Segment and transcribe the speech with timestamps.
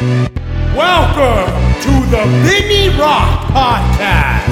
[0.00, 1.50] Welcome
[1.82, 4.46] to the Vinny Rock Podcast.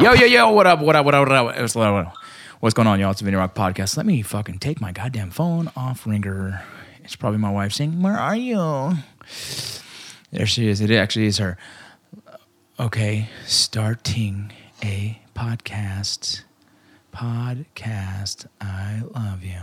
[0.00, 1.60] Yo, yo, yo, what up, what up, what up, what up?
[1.60, 2.14] What's, what up?
[2.60, 3.10] What's going on, y'all?
[3.10, 3.98] It's the Vinny Rock Podcast.
[3.98, 6.62] Let me fucking take my goddamn phone off ringer.
[7.04, 8.94] It's probably my wife saying, Where are you?
[10.32, 10.80] There she is.
[10.80, 11.56] It actually is her.
[12.80, 16.42] Okay, starting a podcast.
[17.14, 18.46] Podcast.
[18.60, 19.60] I love you.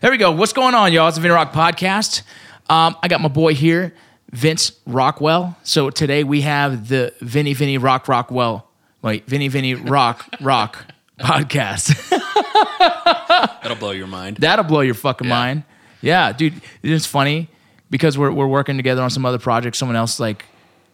[0.00, 0.32] There we go.
[0.32, 1.08] What's going on, y'all?
[1.08, 2.22] It's the Vinny Rock Podcast.
[2.68, 3.94] Um, I got my boy here,
[4.32, 5.56] Vince Rockwell.
[5.62, 8.68] So today we have the Vinny Vinny Rock Rockwell.
[9.02, 10.84] Wait, Vinny Vinny Rock Rock
[11.20, 11.94] podcast.
[13.62, 14.38] That'll blow your mind.
[14.38, 15.34] That'll blow your fucking Yeah.
[15.34, 15.62] mind.
[16.02, 16.60] Yeah, dude.
[16.82, 17.48] It's funny
[17.90, 19.78] because we're we're working together on some other projects.
[19.78, 20.44] Someone else like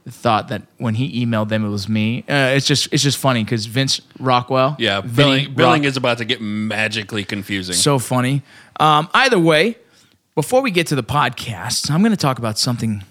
[0.08, 2.24] thought that when he emailed them it was me.
[2.28, 4.76] Uh, it's just it's just funny because Vince Rockwell.
[4.78, 7.74] Yeah, Vinny billing, Rock- billing is about to get magically confusing.
[7.74, 8.42] so funny.
[8.80, 9.76] Um, either way,
[10.34, 13.04] before we get to the podcast, I'm going to talk about something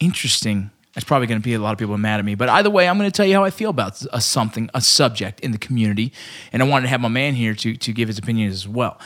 [0.00, 0.70] interesting.
[0.94, 2.88] It's probably going to be a lot of people mad at me, but either way,
[2.88, 5.58] I'm going to tell you how I feel about a something, a subject in the
[5.58, 6.10] community,
[6.54, 8.98] and I wanted to have my man here to to give his opinion as well.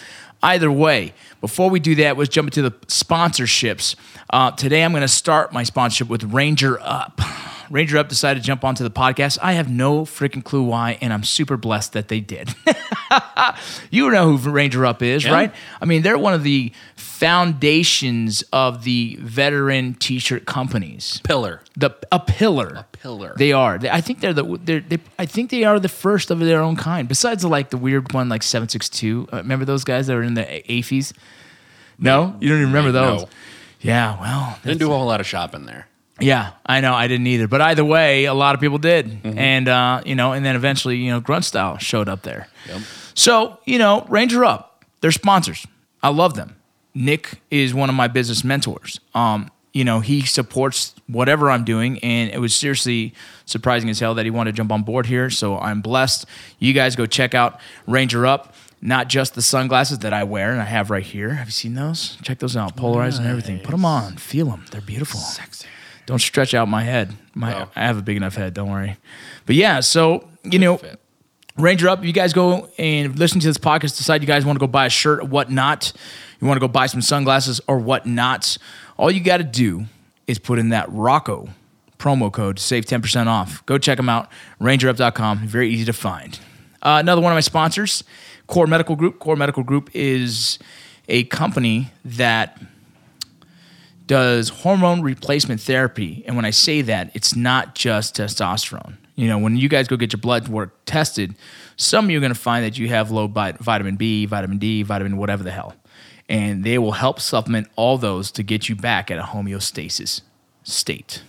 [0.43, 3.95] Either way, before we do that, let's jump into the sponsorships.
[4.31, 7.21] Uh, today, I'm going to start my sponsorship with Ranger Up.
[7.71, 9.39] Ranger Up decided to jump onto the podcast.
[9.41, 12.53] I have no freaking clue why, and I'm super blessed that they did.
[13.91, 15.33] you know who Ranger Up is, Yeah.
[15.33, 15.55] right?
[15.81, 21.21] I mean, they're one of the foundations of the veteran T-shirt companies.
[21.25, 21.61] pillar.
[21.77, 22.75] The a pillar.
[22.77, 23.35] A pillar.
[23.37, 23.79] They are.
[23.79, 24.59] They, I think they're the.
[24.63, 27.09] They're, they, I think they are the first of their own kind.
[27.09, 29.29] Besides the like the weird one like seven six two.
[29.33, 31.13] Uh, remember those guys that were in the AFIs?
[31.99, 33.17] No, you don't even remember No.
[33.19, 33.27] those.
[33.81, 34.21] Yeah.
[34.21, 35.87] Well, They Didn't do a whole lot of shopping there.
[36.21, 36.95] Yeah, I know.
[36.95, 37.49] I didn't either.
[37.49, 39.07] But either way, a lot of people did.
[39.07, 39.39] Mm-hmm.
[39.39, 42.49] And, uh, you know, and then eventually, you know, Grunt Style showed up there.
[43.15, 45.67] So, you know, Ranger Up, they're sponsors.
[46.03, 46.57] I love them.
[46.95, 49.01] Nick is one of my business mentors.
[49.15, 53.15] Um, you know, he supports whatever I'm doing, and it was seriously
[53.47, 55.31] surprising as hell that he wanted to jump on board here.
[55.31, 56.27] So I'm blessed.
[56.59, 58.55] You guys go check out Ranger Up.
[58.83, 61.35] Not just the sunglasses that I wear and I have right here.
[61.35, 62.17] Have you seen those?
[62.23, 62.77] Check those out.
[62.77, 63.59] Polarized and everything.
[63.59, 64.17] Put them on.
[64.17, 64.65] Feel them.
[64.71, 65.21] They're beautiful.
[65.21, 65.67] Sexy.
[66.11, 67.15] Don't stretch out my head.
[67.35, 67.69] My.
[67.77, 68.53] I have a big enough head.
[68.53, 68.97] Don't worry.
[69.47, 70.99] But yeah, so you know, fit.
[71.57, 72.03] Ranger up.
[72.03, 73.97] You guys go and listen to this podcast.
[73.97, 75.93] Decide you guys want to go buy a shirt or whatnot.
[76.41, 78.59] You want to go buy some sunglasses or whatnot.
[78.97, 79.85] All you got to do
[80.27, 81.51] is put in that Rocco
[81.97, 83.65] promo code to save 10% off.
[83.67, 84.29] Go check them out.
[84.61, 85.47] RangerUp.com.
[85.47, 86.41] Very easy to find.
[86.83, 88.03] Uh, another one of my sponsors,
[88.49, 89.21] Core Medical Group.
[89.21, 90.59] Core Medical Group is
[91.09, 92.61] a company that
[94.11, 96.25] does hormone replacement therapy.
[96.27, 98.97] And when I say that, it's not just testosterone.
[99.15, 101.37] You know, when you guys go get your blood work tested,
[101.77, 104.83] some of you are going to find that you have low vitamin B, vitamin D,
[104.83, 105.77] vitamin whatever the hell.
[106.29, 110.23] And they will help supplement all those to get you back at a homeostasis
[110.65, 111.23] state.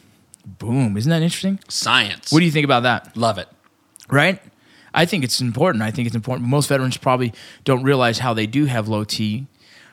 [0.44, 0.98] Boom.
[0.98, 1.60] Isn't that interesting?
[1.68, 2.32] Science.
[2.32, 3.16] What do you think about that?
[3.16, 3.48] Love it.
[4.10, 4.42] right?
[4.92, 5.84] I think it's important.
[5.84, 6.50] I think it's important.
[6.50, 7.32] Most veterans probably
[7.64, 9.46] don't realize how they do have low T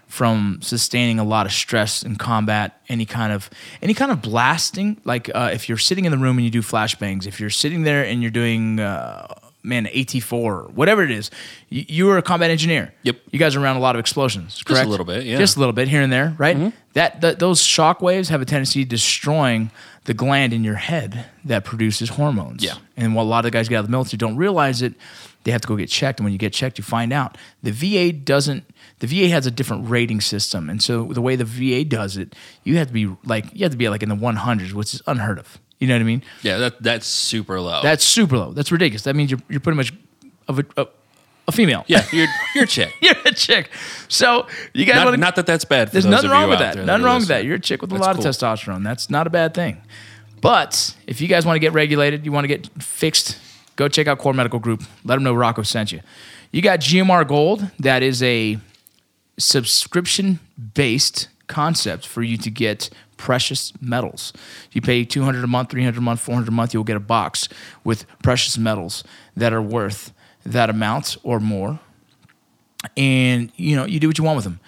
[0.08, 2.80] from sustaining a lot of stress in combat.
[2.88, 3.48] Any kind of
[3.80, 6.62] any kind of blasting, like uh, if you're sitting in the room and you do
[6.62, 8.80] flashbangs, if you're sitting there and you're doing.
[8.80, 9.26] Uh,
[9.64, 11.32] Man, AT4, whatever it is,
[11.69, 12.94] you, you were a combat engineer.
[13.02, 13.16] Yep.
[13.32, 14.86] You guys are around a lot of explosions, correct?
[14.86, 15.36] a little bit, yeah.
[15.36, 16.72] Just a little bit here and there, right?
[16.94, 19.72] That, that those shock waves have a tendency to destroying
[20.04, 22.64] the gland in your head that produces hormones.
[22.64, 22.76] Yeah.
[22.96, 24.94] And what a lot of the guys get out of the military don't realize it,
[25.44, 26.20] they have to go get checked.
[26.20, 28.64] And when you get checked, you find out the VA doesn't.
[29.00, 32.34] The VA has a different rating system, and so the way the VA does it,
[32.64, 35.03] you have to be like you have to be like in the 100s, which is
[35.06, 35.59] unheard of.
[35.78, 36.22] You know what I mean?
[36.42, 37.81] Yeah, that that's super low.
[37.82, 38.53] That's super low.
[38.53, 39.03] That's ridiculous.
[39.03, 39.92] That means you're you're pretty much
[40.48, 40.87] of a, a,
[41.47, 41.84] a female.
[41.87, 42.92] yeah, you're you're a chick.
[43.00, 43.70] you're a chick.
[44.08, 45.88] So you guys not, want to not that that's bad.
[45.88, 46.76] For there's nothing wrong with that.
[46.76, 47.44] Nothing wrong with that.
[47.44, 48.26] You're a chick with a That's lot cool.
[48.26, 48.82] of testosterone.
[48.82, 49.81] That's not a bad thing.
[50.40, 53.38] But if you guys want to get regulated, you want to get fixed,
[53.76, 54.82] go check out Core Medical Group.
[55.05, 56.00] Let them know Rocco sent you.
[56.52, 57.70] You got GMR Gold.
[57.78, 58.58] That is a
[59.38, 60.40] subscription
[60.75, 64.32] based concept for you to get precious metals.
[64.73, 67.49] You pay 200 a month, 300 a month, 400 a month, you'll get a box
[67.85, 69.02] with precious metals
[69.37, 70.12] that are worth
[70.44, 71.81] that amount or more
[72.96, 74.61] and you know you do what you want with them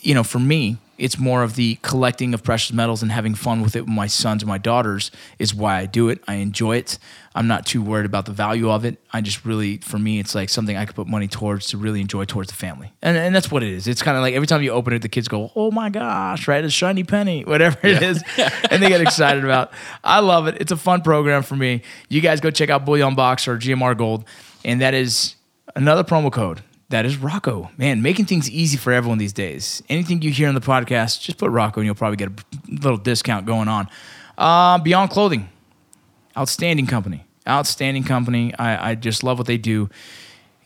[0.00, 3.60] you know for me It's more of the collecting of precious metals and having fun
[3.62, 6.22] with it with my sons and my daughters is why I do it.
[6.26, 6.98] I enjoy it.
[7.34, 8.98] I'm not too worried about the value of it.
[9.12, 12.00] I just really, for me, it's like something I could put money towards to really
[12.00, 12.92] enjoy towards the family.
[13.02, 13.86] And, and that's what it is.
[13.86, 16.48] It's kind of like every time you open it, the kids go, oh my gosh,
[16.48, 16.64] right?
[16.64, 18.22] A shiny penny, whatever it is.
[18.70, 19.72] and they get excited about.
[20.02, 20.56] I love it.
[20.60, 21.82] It's a fun program for me.
[22.08, 24.24] You guys go check out Bullion Box or GMR Gold.
[24.64, 25.36] And that is
[25.74, 26.62] another promo code.
[26.88, 27.70] That is Rocco.
[27.76, 29.82] Man, making things easy for everyone these days.
[29.88, 32.34] Anything you hear on the podcast, just put Rocco and you'll probably get a
[32.68, 33.88] little discount going on.
[34.38, 35.48] Uh, Beyond Clothing,
[36.36, 37.24] outstanding company.
[37.48, 38.54] Outstanding company.
[38.56, 39.90] I, I just love what they do.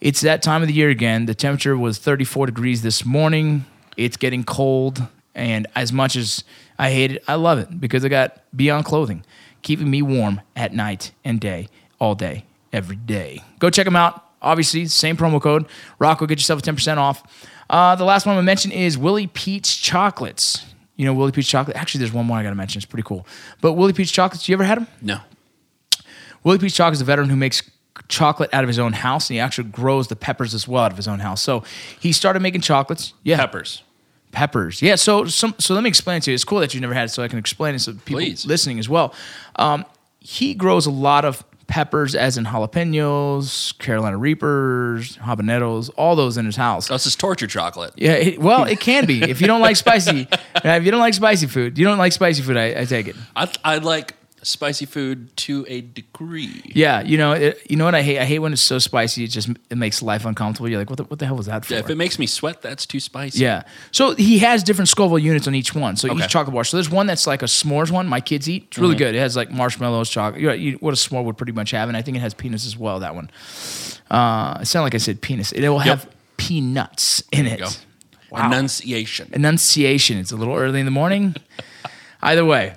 [0.00, 1.26] It's that time of the year again.
[1.26, 3.64] The temperature was 34 degrees this morning.
[3.96, 5.06] It's getting cold.
[5.34, 6.44] And as much as
[6.78, 9.24] I hate it, I love it because I got Beyond Clothing
[9.62, 11.68] keeping me warm at night and day,
[11.98, 13.42] all day, every day.
[13.58, 14.29] Go check them out.
[14.42, 15.66] Obviously, same promo code.
[15.98, 17.22] Rock will get yourself a 10% off.
[17.68, 20.64] Uh, the last one I mentioned is Willie Pete's Chocolates.
[20.96, 21.76] You know, Willie Pete's Chocolate.
[21.76, 22.78] Actually, there's one more I got to mention.
[22.78, 23.26] It's pretty cool.
[23.60, 24.86] But Willie Pete's Chocolates, you ever had them?
[25.00, 25.18] No.
[26.44, 27.62] Willie Pete's Chocolate is a veteran who makes
[28.08, 30.90] chocolate out of his own house, and he actually grows the peppers as well out
[30.90, 31.42] of his own house.
[31.42, 31.62] So
[31.98, 33.12] he started making chocolates.
[33.22, 33.82] Yeah, Peppers.
[34.32, 34.80] peppers.
[34.82, 34.94] Yeah.
[34.96, 36.34] So some, so let me explain it to you.
[36.34, 38.46] It's cool that you never had it, so I can explain it so people Please.
[38.46, 39.14] listening as well.
[39.56, 39.84] Um,
[40.18, 46.44] he grows a lot of peppers, as in jalapenos, Carolina Reapers, habaneros, all those in
[46.44, 46.90] his house.
[46.90, 47.94] Oh, this is torture chocolate.
[47.96, 50.28] Yeah, it, well, it can be if you don't like spicy.
[50.56, 52.56] if you don't like spicy food, you don't like spicy food.
[52.56, 53.16] I, I take it.
[53.34, 56.62] I, I like spicy food to a degree.
[56.64, 58.18] Yeah, you know, it, you know what I hate?
[58.18, 59.24] I hate when it's so spicy.
[59.24, 60.68] It just it makes life uncomfortable.
[60.68, 61.74] You're like, what the, what the hell was that for?
[61.74, 63.42] Yeah, if it makes me sweat, that's too spicy.
[63.42, 63.62] Yeah.
[63.92, 65.96] So he has different Scoville units on each one.
[65.96, 66.24] So Okay.
[66.24, 66.64] each chocolate bar.
[66.64, 68.06] So there's one that's like a s'mores one.
[68.06, 68.64] My kids eat.
[68.68, 69.14] It's really good.
[69.14, 70.40] It has like marshmallows, chocolate.
[70.40, 72.34] You know, you, what a s'more would pretty much have, and I think it has
[72.34, 73.00] peanuts as well.
[73.00, 73.30] That one.
[74.10, 75.52] Uh, it sounded like I said penis.
[75.52, 77.60] It will have peanuts in it.
[77.60, 77.68] Go.
[78.30, 78.46] Wow.
[78.46, 79.28] Enunciation.
[79.32, 80.18] Enunciation.
[80.18, 81.34] It's a little early in the morning.
[82.22, 82.74] Either way.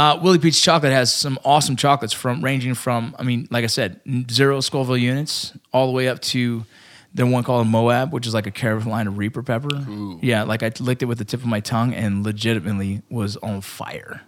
[0.00, 3.66] Uh, Willie Pete's Chocolate has some awesome chocolates from ranging from, I mean, like I
[3.66, 4.00] said,
[4.30, 6.64] zero Scoville units all the way up to
[7.12, 9.68] the one called Moab, which is like a Carolina Reaper pepper.
[10.22, 13.60] Yeah, like I licked it with the tip of my tongue and legitimately was on
[13.60, 14.22] fire.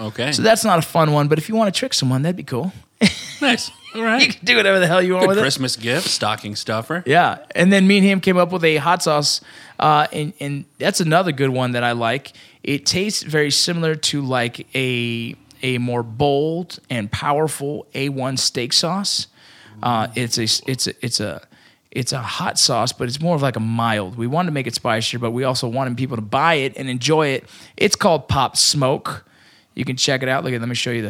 [0.00, 0.32] Okay.
[0.32, 2.42] So that's not a fun one, but if you want to trick someone, that'd be
[2.42, 2.72] cool.
[3.40, 3.70] nice.
[3.94, 4.20] All right.
[4.20, 5.42] You can do whatever the hell you want Good with it.
[5.42, 7.04] Christmas gift, stocking stuffer.
[7.06, 9.40] Yeah, and then me and him came up with a hot sauce,
[9.78, 12.32] uh, and and that's another good one that I like.
[12.64, 19.28] It tastes very similar to like a a more bold and powerful A1 steak sauce.
[19.82, 21.46] Uh, it's a it's a it's a
[21.90, 24.16] it's a hot sauce, but it's more of like a mild.
[24.16, 26.88] We wanted to make it spicier, but we also wanted people to buy it and
[26.88, 27.44] enjoy it.
[27.76, 29.26] It's called Pop Smoke.
[29.74, 30.42] You can check it out.
[30.42, 31.02] Look at let me show you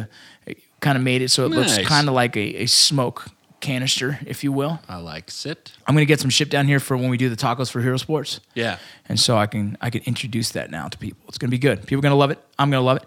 [0.45, 0.55] the.
[0.81, 3.27] Kind of made it so it looks kind of like a, a smoke
[3.65, 4.79] canister, if you will.
[4.87, 5.71] I like it.
[5.87, 7.97] I'm gonna get some ship down here for when we do the tacos for Hero
[7.97, 8.77] Sports, Yeah.
[9.09, 11.19] and so I can I can introduce that now to people.
[11.27, 11.81] It's gonna be good.
[11.87, 12.39] People are gonna love it.
[12.59, 13.03] I'm gonna love it.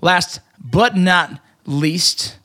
[0.00, 2.38] Last but not least,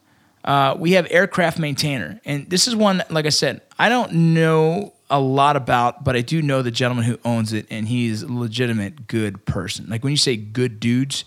[0.44, 4.94] uh, we have aircraft maintainer, and this is one like I said I don't know
[5.10, 8.32] a lot about, but I do know the gentleman who owns it, and he's a
[8.32, 9.86] legitimate good person.
[9.88, 11.24] Like when you say good dudes,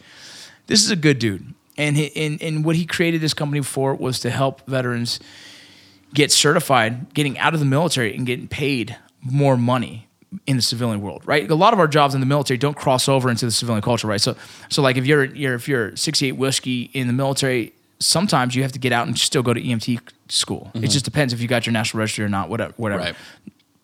[0.66, 1.54] this is a good dude.
[1.78, 5.20] And, he, and, and what he created this company for was to help veterans
[6.16, 10.08] get certified, getting out of the military and getting paid more money
[10.46, 11.48] in the civilian world, right?
[11.48, 14.08] A lot of our jobs in the military don't cross over into the civilian culture,
[14.08, 14.20] right?
[14.20, 14.34] So,
[14.70, 18.72] so like if you're, you're if you're 68 whiskey in the military, sometimes you have
[18.72, 20.70] to get out and still go to EMT school.
[20.74, 20.86] It mm-hmm.
[20.86, 23.02] just depends if you got your national registry or not, whatever, whatever.
[23.02, 23.16] Right.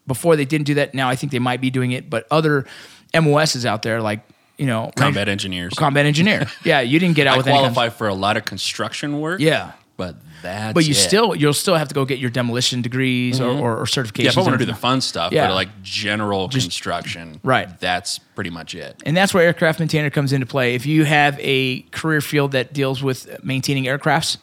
[0.07, 0.95] Before they didn't do that.
[0.95, 2.67] Now I think they might be doing it, but other
[3.15, 4.21] MOSs out there, like
[4.57, 5.75] you know, Combat engineers.
[5.75, 6.47] combat engineer.
[6.65, 9.41] Yeah, you didn't get out I with qualify for a lot of construction work.
[9.41, 9.73] Yeah.
[10.03, 10.95] But that's But you it.
[10.95, 13.61] still you'll still have to go get your demolition degrees or, mm-hmm.
[13.61, 14.25] or, or certifications.
[14.25, 15.47] Yeah, if I want to do the fun stuff, Yeah.
[15.49, 17.69] but like general construction, Right.
[17.79, 19.01] That's pretty much it.
[19.07, 20.75] And that's where aircraft maintainer comes into play.
[20.75, 24.39] If you have a career field that deals with maintaining aircrafts,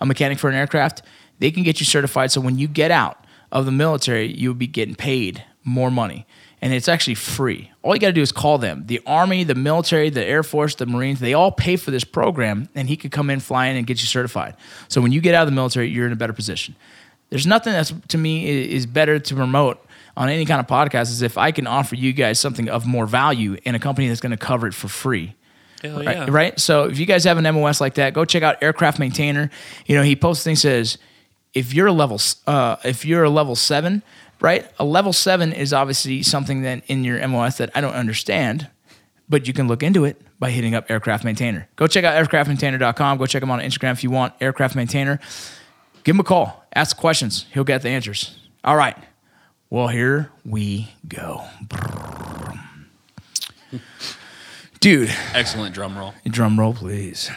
[0.00, 1.02] a mechanic for an aircraft,
[1.38, 2.30] they can get you certified.
[2.30, 6.26] So when you get out of the military, you'll be getting paid more money.
[6.60, 7.70] And it's actually free.
[7.82, 8.84] All you got to do is call them.
[8.86, 12.68] The Army, the military, the Air Force, the Marines, they all pay for this program,
[12.74, 14.56] and he could come in, fly in, and get you certified.
[14.88, 16.74] So when you get out of the military, you're in a better position.
[17.30, 19.84] There's nothing that's, to me, is better to promote
[20.16, 23.06] on any kind of podcast is if I can offer you guys something of more
[23.06, 25.36] value in a company that's going to cover it for free.
[25.82, 26.58] Hell Right, right.
[26.58, 29.48] So if you guys have an MOS like that, go check out Aircraft Maintainer.
[29.86, 30.98] You know, he posts things says,
[31.54, 34.02] if you're a level, uh, if you're a level seven,
[34.40, 34.70] right?
[34.78, 38.68] A level seven is obviously something that in your MOS that I don't understand,
[39.28, 41.68] but you can look into it by hitting up Aircraft Maintainer.
[41.76, 43.18] Go check out aircraftmaintainer.com.
[43.18, 44.34] Go check him on Instagram if you want.
[44.40, 45.18] Aircraft Maintainer.
[46.04, 46.64] Give him a call.
[46.74, 47.46] Ask questions.
[47.52, 48.38] He'll get the answers.
[48.64, 48.96] All right.
[49.70, 51.44] Well, here we go.
[54.80, 55.10] dude.
[55.34, 56.14] Excellent drum roll.
[56.24, 57.30] Drum roll, please.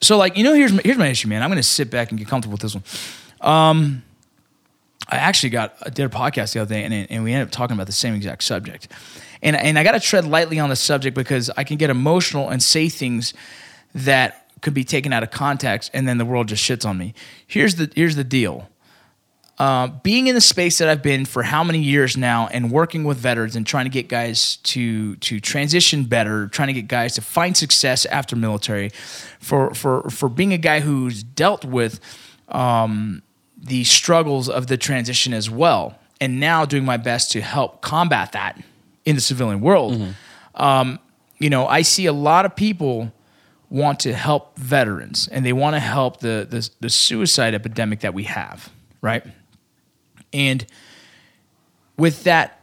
[0.00, 1.42] So, like, you know, here's my, here's my issue, man.
[1.42, 2.84] I'm going to sit back and get comfortable with this one.
[3.40, 4.02] Um,
[5.08, 7.52] I actually got I did a podcast the other day, and and we ended up
[7.52, 8.88] talking about the same exact subject.
[9.42, 12.48] And and I got to tread lightly on the subject because I can get emotional
[12.48, 13.34] and say things
[13.94, 17.14] that could be taken out of context, and then the world just shits on me.
[17.46, 18.68] Here's the here's the deal.
[19.58, 23.04] Uh, being in the space that I've been for how many years now, and working
[23.04, 27.14] with veterans and trying to get guys to to transition better, trying to get guys
[27.16, 28.90] to find success after military,
[29.40, 32.00] for for for being a guy who's dealt with
[32.48, 33.22] um,
[33.62, 38.32] the struggles of the transition as well, and now doing my best to help combat
[38.32, 38.62] that
[39.04, 40.14] in the civilian world.
[40.54, 40.98] Um,
[41.38, 43.12] you know, I see a lot of people
[43.70, 48.14] want to help veterans, and they want to help the the, the suicide epidemic that
[48.14, 49.24] we have, right?
[50.32, 50.66] And
[51.96, 52.60] with that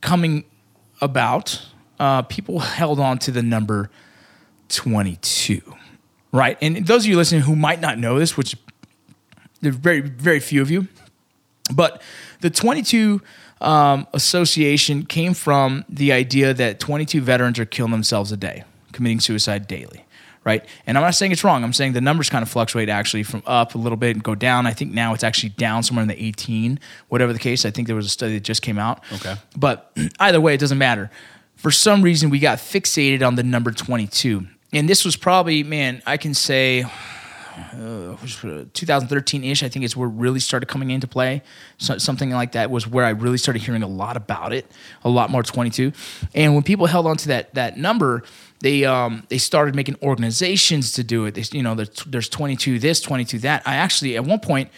[0.00, 0.44] coming
[1.00, 1.64] about,
[1.98, 3.90] uh, people held on to the number
[4.68, 5.60] 22,
[6.32, 6.58] right?
[6.60, 8.56] And those of you listening who might not know this, which
[9.60, 10.88] there's very, very few of you,
[11.72, 12.02] but
[12.40, 13.20] the 22
[13.60, 19.20] um, association came from the idea that 22 veterans are killing themselves a day, committing
[19.20, 20.04] suicide daily,
[20.44, 20.64] right?
[20.86, 21.64] And I'm not saying it's wrong.
[21.64, 24.34] I'm saying the numbers kind of fluctuate actually from up a little bit and go
[24.34, 24.66] down.
[24.66, 27.64] I think now it's actually down somewhere in the 18, whatever the case.
[27.64, 29.02] I think there was a study that just came out.
[29.14, 29.34] Okay.
[29.56, 31.10] But either way, it doesn't matter.
[31.56, 34.46] For some reason, we got fixated on the number 22.
[34.72, 36.84] And this was probably, man, I can say
[38.74, 41.42] 2013 ish, I think is where it really started coming into play.
[41.78, 44.66] So, something like that was where I really started hearing a lot about it,
[45.04, 45.92] a lot more 22.
[46.34, 48.22] And when people held on to that that number,
[48.60, 51.34] they um, they started making organizations to do it.
[51.34, 53.62] They, you know, there's, there's 22 this, 22 that.
[53.66, 54.70] I actually at one point.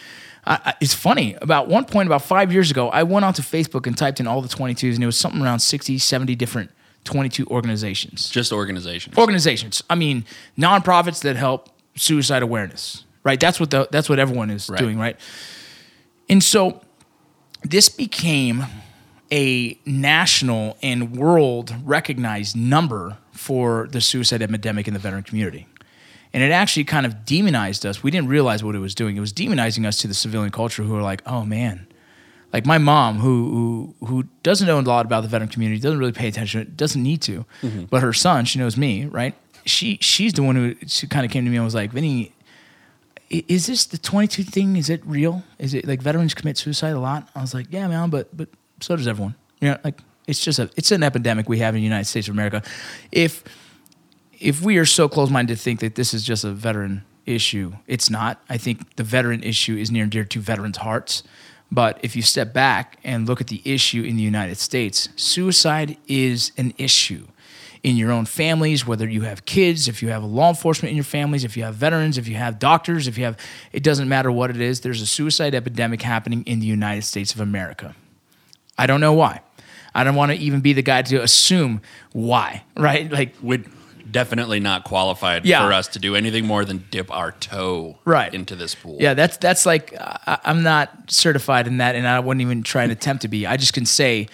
[0.46, 1.36] I, I- it's funny.
[1.42, 4.40] About one point, about five years ago, I went onto Facebook and typed in all
[4.40, 6.70] the 22s, and it was something around 60, 70 different
[7.04, 9.18] 22 organizations Just organizations.
[9.18, 9.82] organizations.
[9.90, 10.24] I mean,
[10.58, 13.38] nonprofits that help suicide awareness, right?
[13.38, 14.78] That's what the that's what everyone is Right.
[14.78, 15.16] doing, right?
[16.28, 16.80] And so
[17.62, 18.64] this became
[19.32, 25.66] a national and world recognized number for the suicide epidemic in the veteran community.
[26.32, 28.02] And it actually kind of demonized us.
[28.02, 29.16] We didn't realize what it was doing.
[29.16, 31.86] It was demonizing us to the civilian culture who are like, oh man,
[32.52, 35.98] like my mom who who who doesn't know a lot about the veteran community doesn't
[35.98, 37.84] really pay attention doesn't need to mm-hmm.
[37.84, 41.32] but her son she knows me right she she's the one who she kind of
[41.32, 42.32] came to me and was like vinny
[43.30, 45.44] is this the 22 thing is it real?
[45.60, 47.28] Is it like veterans commit suicide a lot?
[47.34, 48.48] I was like yeah man but but
[48.80, 49.34] so does everyone.
[49.60, 52.28] You know like it's just a it's an epidemic we have in the united states
[52.28, 52.62] of america.
[53.12, 53.44] If
[54.40, 58.08] if we are so close-minded to think that this is just a veteran issue, it's
[58.08, 58.42] not.
[58.48, 61.22] I think the veteran issue is near and dear to veterans' hearts.
[61.70, 65.98] But if you step back and look at the issue in the United States, suicide
[66.08, 67.26] is an issue
[67.82, 71.04] in your own families, whether you have kids, if you have law enforcement in your
[71.04, 73.36] families, if you have veterans, if you have doctors, if you have,
[73.72, 77.32] it doesn't matter what it is, there's a suicide epidemic happening in the United States
[77.34, 77.94] of America.
[78.76, 79.40] I don't know why.
[79.94, 81.80] I don't want to even be the guy to assume
[82.12, 83.10] why, right?
[83.10, 83.66] Like, Would
[84.10, 85.64] definitely not qualified Yeah.
[85.66, 88.32] for us to do anything more than dip our toe Right.
[88.34, 88.96] into this pool.
[89.00, 92.82] Yeah, that's that's like I, I'm not certified in that, and I wouldn't even try
[92.82, 93.46] and attempt to be.
[93.46, 94.26] I just can say,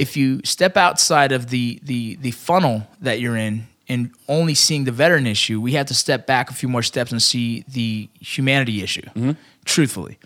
[0.00, 4.84] if you step outside of the the the funnel that you're in and only seeing
[4.84, 8.08] the veteran issue, we have to step back a few more steps and see the
[8.20, 9.32] humanity issue, mm-hmm.
[9.64, 10.18] truthfully.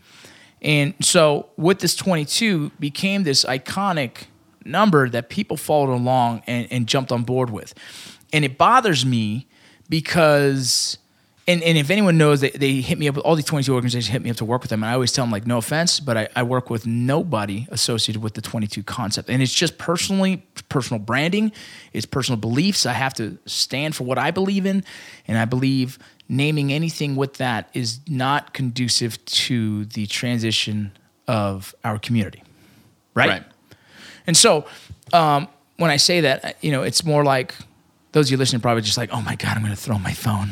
[0.62, 4.26] And so, with this 22 became this iconic
[4.64, 7.75] number that people followed along and, and jumped on board with.
[8.33, 9.49] And it bothers me
[9.88, 10.99] because,
[11.47, 14.11] and, and if anyone knows, they, they hit me up, with all these 22 organizations
[14.11, 14.83] hit me up to work with them.
[14.83, 18.23] And I always tell them, like, no offense, but I, I work with nobody associated
[18.23, 19.29] with the 22 concept.
[19.29, 21.53] And it's just personally, personal branding,
[21.93, 22.87] it's personal beliefs.
[22.87, 24.85] I have to stand for what I believe in.
[25.29, 25.99] And I believe
[26.31, 30.93] naming anything with that is not conducive to the transition
[31.29, 32.43] of our community.
[33.15, 33.29] Right.
[33.29, 33.45] Right.
[34.27, 34.65] And so
[35.13, 37.55] um, when I say that, you know, it's more like
[38.14, 40.12] those of you listening probably just like, oh my God, I'm going to throw my
[40.12, 40.50] phone.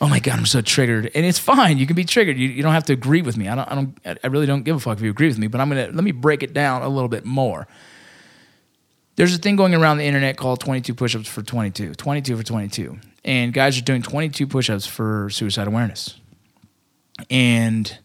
[0.00, 1.08] Oh my God, I'm so triggered.
[1.14, 1.78] And it's fine.
[1.78, 2.36] You can be triggered.
[2.36, 3.46] You, you don't have to agree with me.
[3.46, 5.46] I don't, I don't, I really don't give a fuck if you agree with me,
[5.46, 7.68] but I'm going to, let me break it down a little bit more.
[9.14, 12.98] There's a thing going around the internet called 22 push-ups for 22, 22 for 22.
[13.24, 16.18] And guys are doing 22 push-ups for suicide awareness.
[17.30, 17.96] And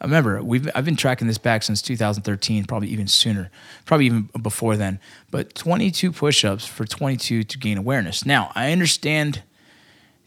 [0.00, 3.50] I remember we've I've been tracking this back since 2013, probably even sooner,
[3.84, 4.98] probably even before then.
[5.30, 8.24] But 22 push-ups for 22 to gain awareness.
[8.24, 9.42] Now I understand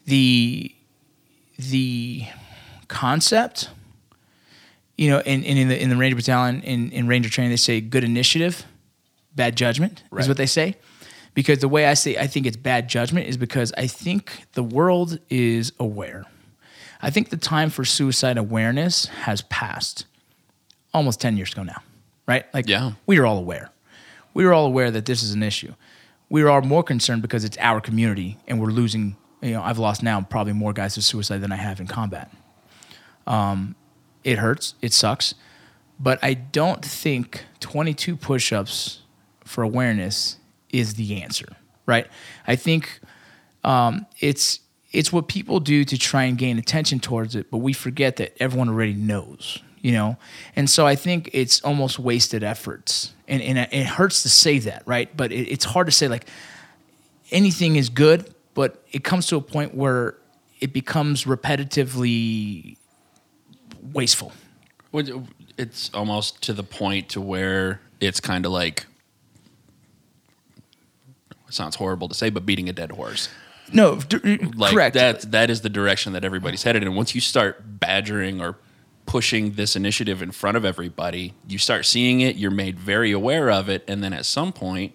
[0.05, 0.73] the
[1.57, 2.25] the
[2.87, 3.69] concept.
[4.95, 7.57] You know, and, and in the in the Ranger Battalion in, in Ranger training, they
[7.57, 8.65] say good initiative,
[9.35, 10.75] bad judgment is what they say.
[11.33, 14.61] because the way I say I think it's bad judgment is because I think the
[14.61, 16.25] world is aware.
[17.03, 20.05] I think the time for suicide awareness has passed
[20.93, 21.81] almost 10 years ago now,
[22.27, 22.45] right?
[22.53, 22.93] Like, Yeah.
[23.05, 23.69] we are all aware.
[24.33, 25.73] We are all aware that this is an issue.
[26.29, 30.01] We are more concerned because it's our community and we're losing, you know, I've lost
[30.01, 32.31] now probably more guys to suicide than I have in combat.
[33.27, 33.75] Um,
[34.23, 35.35] it hurts, it sucks,
[35.99, 39.01] but I don't think 22 push ups
[39.43, 40.37] for awareness
[40.69, 42.07] is the answer, right?
[42.47, 43.01] I think
[43.65, 44.59] um, it's
[44.93, 48.37] it's what people do to try and gain attention towards it, but we forget that
[48.39, 50.17] everyone already knows, you know.
[50.55, 54.83] And so I think it's almost wasted efforts, and and it hurts to say that,
[54.85, 55.15] right?
[55.17, 56.27] But it, it's hard to say like
[57.31, 60.15] anything is good, but it comes to a point where
[60.61, 62.77] it becomes repetitively
[63.91, 64.31] wasteful.
[65.57, 68.85] It's almost to the point to where it's kind of like
[71.47, 73.29] it sounds horrible to say, but beating a dead horse.
[73.71, 74.93] No, d- Like correct.
[74.95, 76.83] that that is the direction that everybody's headed.
[76.83, 78.57] And once you start badgering or
[79.05, 83.49] pushing this initiative in front of everybody, you start seeing it, you're made very aware
[83.51, 84.93] of it, and then at some point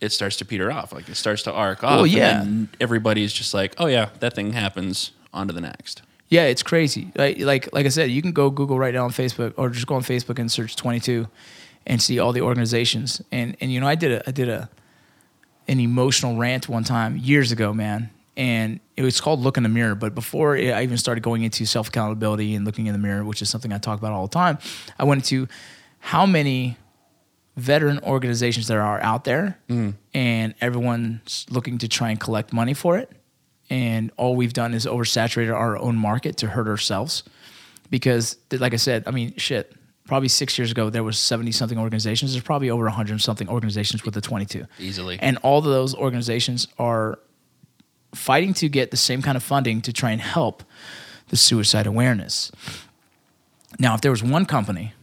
[0.00, 0.92] it starts to peter off.
[0.92, 1.96] Like it starts to arc off.
[1.96, 2.38] Well, and yeah.
[2.38, 6.02] then everybody's just like, Oh yeah, that thing happens, on to the next.
[6.28, 7.12] Yeah, it's crazy.
[7.14, 9.86] Like like like I said, you can go Google right now on Facebook or just
[9.86, 11.28] go on Facebook and search 22
[11.86, 13.22] and see all the organizations.
[13.30, 14.68] And and you know, I did a I did a
[15.68, 18.10] an emotional rant one time years ago, man.
[18.36, 19.94] And it was called Look in the Mirror.
[19.94, 23.40] But before I even started going into self accountability and looking in the mirror, which
[23.40, 24.58] is something I talk about all the time,
[24.98, 25.48] I went into
[26.00, 26.76] how many
[27.56, 29.94] veteran organizations there are out there, mm.
[30.12, 33.10] and everyone's looking to try and collect money for it.
[33.70, 37.24] And all we've done is oversaturated our own market to hurt ourselves.
[37.88, 39.72] Because, like I said, I mean, shit,
[40.06, 42.32] probably six years ago, there was 70 something organizations.
[42.32, 44.66] There's probably over 100 something organizations with the 22.
[44.78, 45.18] Easily.
[45.20, 47.18] And all of those organizations are
[48.14, 50.62] fighting to get the same kind of funding to try and help
[51.28, 52.50] the suicide awareness.
[53.78, 54.94] Now, if there was one company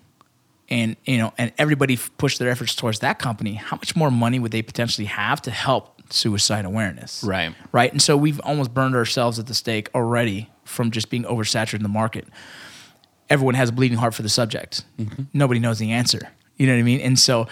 [0.69, 4.39] and you know and everybody pushed their efforts towards that company, how much more money
[4.39, 7.24] would they potentially have to help suicide awareness?
[7.24, 7.53] Right.
[7.72, 7.91] Right.
[7.91, 11.84] And so we've almost burned ourselves at the stake already from just being oversaturated in
[11.84, 12.25] the market.
[13.29, 14.83] Everyone has a bleeding heart for the subject.
[15.33, 16.19] Nobody knows the answer.
[16.57, 16.99] You know what I mean?
[17.01, 17.47] And so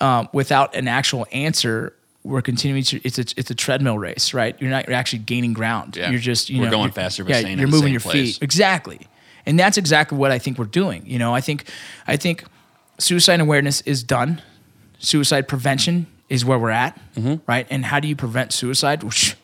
[0.00, 4.54] um, without an actual answer, we're continuing to it's a it's a treadmill race, right?
[4.60, 5.96] You're not you're actually gaining ground.
[5.96, 6.10] Yeah.
[6.10, 8.34] You're just you We're know going you're- faster, but yeah, you're moving your place.
[8.36, 9.00] feet exactly,
[9.46, 11.02] and that's exactly what I think we're doing.
[11.06, 11.64] You know, I think
[12.06, 12.44] I think
[12.98, 14.40] suicide awareness is done.
[14.98, 17.36] Suicide prevention is where we're at, Mm-hmm.
[17.46, 17.66] right?
[17.70, 19.02] And how do you prevent suicide?
[19.02, 19.34] Whoosh.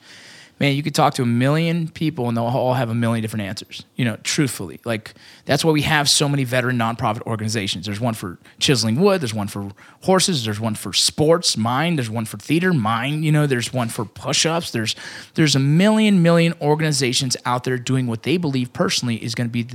[0.59, 3.45] Man, you could talk to a million people and they'll all have a million different
[3.45, 3.85] answers.
[3.95, 5.13] You know, truthfully, like
[5.45, 7.85] that's why we have so many veteran nonprofit organizations.
[7.85, 9.21] There's one for chiseling wood.
[9.21, 9.71] There's one for
[10.05, 10.47] horses.
[10.47, 11.97] There's one for sports, mine.
[11.97, 13.23] There's one for theater, mine.
[13.23, 14.71] You know, there's one for push-ups.
[14.71, 14.97] There's
[15.35, 19.53] there's a million million organizations out there doing what they believe personally is going to
[19.53, 19.67] be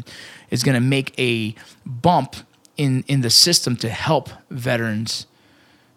[0.49, 1.53] is going to make a
[1.85, 2.37] bump
[2.75, 5.27] in in the system to help veterans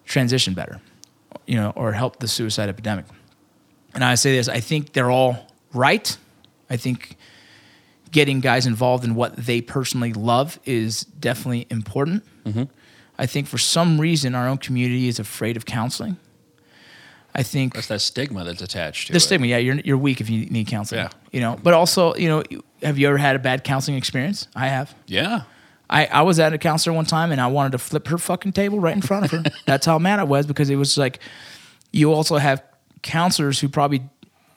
[0.05, 0.79] transition better,
[1.47, 3.05] you know, or help the suicide epidemic.
[3.95, 6.15] And I say this, I think they're all right.
[6.69, 7.17] I think
[8.11, 12.23] getting guys involved in what they personally love is definitely important.
[12.45, 12.63] Mm-hmm.
[13.17, 16.17] I think for some reason our own community is afraid of counseling.
[17.33, 19.13] I think That's that stigma that's attached to it.
[19.13, 19.21] the it.
[19.21, 21.01] stigma, yeah, you're you're weak if you need counseling.
[21.01, 21.09] Yeah.
[21.33, 22.43] You know, but also, you know,
[22.81, 24.47] have you ever had a bad counseling experience?
[24.55, 24.95] I have.
[25.05, 25.41] Yeah.
[25.89, 28.53] I, I was at a counselor one time and I wanted to flip her fucking
[28.53, 29.43] table right in front of her.
[29.65, 31.19] That's how mad I was because it was like
[31.91, 32.63] you also have
[33.05, 34.01] counselors who probably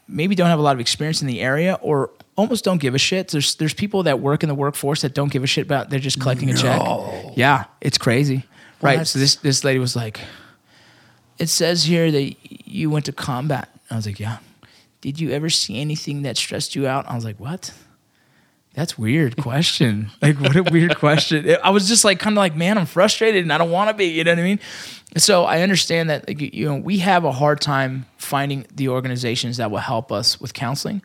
[0.08, 2.98] maybe don't have a lot of experience in the area or almost don't give a
[2.98, 3.28] shit.
[3.28, 6.00] There's there's people that work in the workforce that don't give a shit about they're
[6.00, 6.80] just collecting a check.
[7.36, 8.44] Yeah, it's crazy.
[8.80, 9.06] Right.
[9.06, 10.20] So this this lady was like,
[11.38, 13.68] It says here that you went to combat.
[13.90, 14.38] I was like, Yeah.
[15.00, 17.06] Did you ever see anything that stressed you out?
[17.06, 17.72] I was like, What?
[18.74, 20.10] That's weird question.
[20.22, 21.56] like what a weird question.
[21.64, 23.94] I was just like kind of like, man, I'm frustrated and I don't want to
[23.94, 24.06] be.
[24.06, 24.60] You know what I mean?
[25.16, 29.56] So I understand that like, you know we have a hard time finding the organizations
[29.56, 31.02] that will help us with counseling.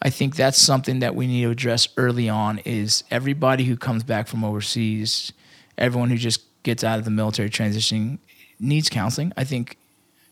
[0.00, 2.58] I think that's something that we need to address early on.
[2.64, 5.32] Is everybody who comes back from overseas,
[5.76, 8.18] everyone who just gets out of the military transitioning
[8.58, 9.32] needs counseling.
[9.36, 9.76] I think,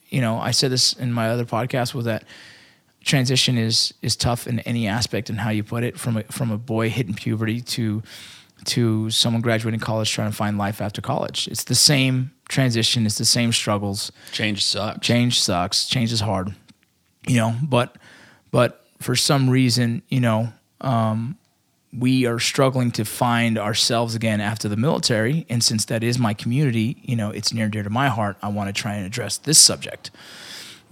[0.08, 2.24] you know, I said this in my other podcast was that
[3.04, 6.50] transition is is tough in any aspect and how you put it from a, from
[6.50, 8.02] a boy hitting puberty to
[8.64, 11.48] to someone graduating college trying to find life after college.
[11.48, 13.06] It's the same transition.
[13.06, 14.12] It's the same struggles.
[14.32, 15.06] Change sucks.
[15.06, 15.88] Change sucks.
[15.88, 16.54] Change is hard,
[17.26, 17.54] you know.
[17.62, 17.96] But
[18.50, 21.38] but for some reason, you know, um,
[21.96, 25.46] we are struggling to find ourselves again after the military.
[25.48, 28.36] And since that is my community, you know, it's near and dear to my heart.
[28.42, 30.10] I want to try and address this subject.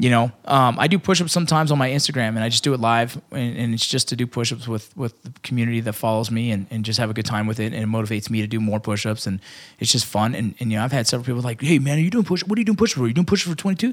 [0.01, 2.79] You know, um, I do push-ups sometimes on my Instagram, and I just do it
[2.79, 6.53] live, and, and it's just to do push-ups with with the community that follows me,
[6.53, 8.61] and, and just have a good time with it, and it motivates me to do
[8.61, 9.41] more push-ups, and
[9.81, 10.37] it's just fun.
[10.37, 12.45] And, and you know, I've had several people like, "Hey, man, are you doing push?
[12.45, 13.05] What are you doing push-ups for?
[13.05, 13.93] Are you doing push-ups for 22?"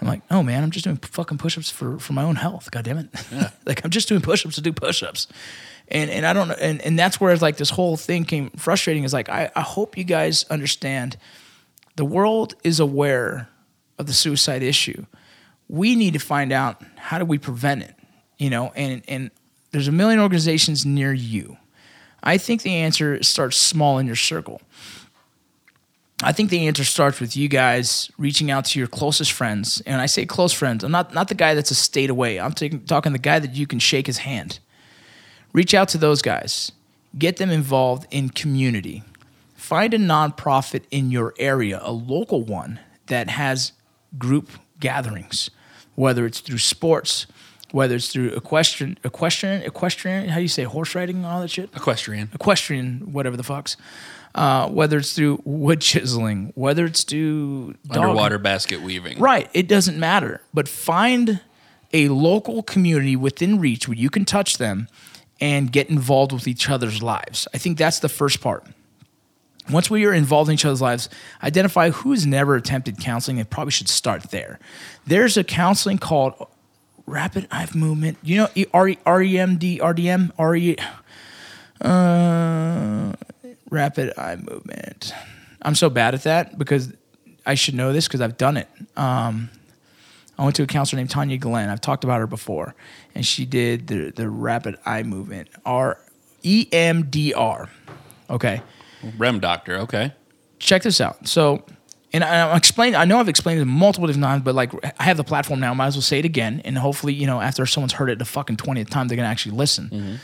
[0.00, 2.68] I'm like, "No, man, I'm just doing fucking push-ups for for my own health.
[2.72, 3.08] God damn it,
[3.64, 5.28] like I'm just doing push-ups to do push-ups."
[5.86, 8.50] And and I don't know, and, and that's where it's like this whole thing came
[8.56, 9.04] frustrating.
[9.04, 11.16] Is like I, I hope you guys understand
[11.94, 13.50] the world is aware
[13.98, 15.06] of the suicide issue.
[15.68, 17.94] We need to find out how do we prevent it,
[18.38, 19.30] you know, and and
[19.70, 21.56] there's a million organizations near you.
[22.22, 24.62] I think the answer starts small in your circle.
[26.22, 29.82] I think the answer starts with you guys reaching out to your closest friends.
[29.84, 32.40] And I say close friends, I'm not not the guy that's a state away.
[32.40, 34.58] I'm taking, talking the guy that you can shake his hand.
[35.52, 36.72] Reach out to those guys.
[37.18, 39.02] Get them involved in community.
[39.54, 43.72] Find a nonprofit in your area, a local one that has
[44.18, 44.50] group
[44.80, 45.50] gatherings,
[45.94, 47.26] whether it's through sports,
[47.70, 51.50] whether it's through equestrian, equestrian, equestrian, how do you say horse riding and all that
[51.50, 51.70] shit?
[51.74, 52.30] Equestrian.
[52.32, 53.76] Equestrian, whatever the fucks.
[54.34, 59.18] Uh, whether it's through wood chiseling, whether it's through dog- Underwater basket weaving.
[59.18, 59.48] Right.
[59.54, 60.40] It doesn't matter.
[60.52, 61.40] But find
[61.92, 64.88] a local community within reach where you can touch them
[65.40, 67.46] and get involved with each other's lives.
[67.54, 68.66] I think that's the first part.
[69.70, 71.08] Once we are involved in each other's lives,
[71.42, 74.58] identify who's never attempted counseling and probably should start there.
[75.06, 76.34] There's a counseling called
[77.06, 78.18] Rapid Eye Movement.
[78.22, 80.76] You know, REMD, RDM, RE,
[81.80, 83.12] uh,
[83.70, 85.12] Rapid Eye Movement.
[85.62, 86.92] I'm so bad at that because
[87.46, 88.68] I should know this because I've done it.
[88.96, 89.50] Um,
[90.38, 91.68] I went to a counselor named Tanya Glenn.
[91.68, 92.74] I've talked about her before,
[93.14, 95.48] and she did the the rapid eye movement.
[95.64, 95.98] R
[96.42, 97.68] E M D R.
[98.28, 98.62] Okay,
[99.18, 99.76] Rem doctor.
[99.78, 100.12] Okay.
[100.58, 101.26] check this out.
[101.28, 101.64] So,
[102.12, 102.94] and I- I'm explaining.
[102.96, 105.74] I know I've explained it multiple different times, but like I have the platform now.
[105.74, 108.24] Might as well say it again, and hopefully, you know, after someone's heard it the
[108.24, 109.90] fucking twentieth time, they're gonna actually listen.
[109.90, 110.14] Mm-hmm.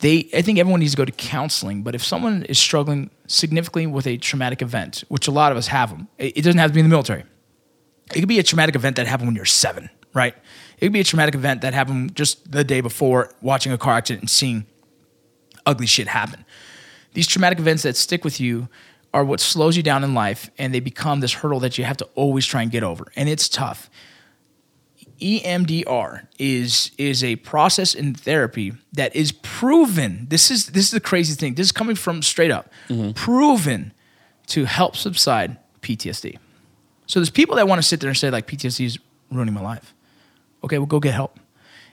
[0.00, 1.82] They, I think everyone needs to go to counseling.
[1.82, 5.68] But if someone is struggling significantly with a traumatic event, which a lot of us
[5.68, 7.24] have them, it, it doesn't have to be in the military.
[8.14, 10.34] It could be a traumatic event that happened when you're seven, right?
[10.78, 13.94] It could be a traumatic event that happened just the day before watching a car
[13.94, 14.66] accident and seeing
[15.64, 16.44] ugly shit happen.
[17.16, 18.68] These traumatic events that stick with you
[19.14, 21.96] are what slows you down in life and they become this hurdle that you have
[21.96, 23.10] to always try and get over.
[23.16, 23.88] And it's tough.
[25.18, 30.26] EMDR is is a process in therapy that is proven.
[30.28, 31.54] This is this is the crazy thing.
[31.54, 33.12] This is coming from straight up mm-hmm.
[33.12, 33.94] proven
[34.48, 36.36] to help subside PTSD.
[37.06, 38.98] So there's people that want to sit there and say like PTSD is
[39.30, 39.94] ruining my life.
[40.62, 41.40] Okay, well go get help.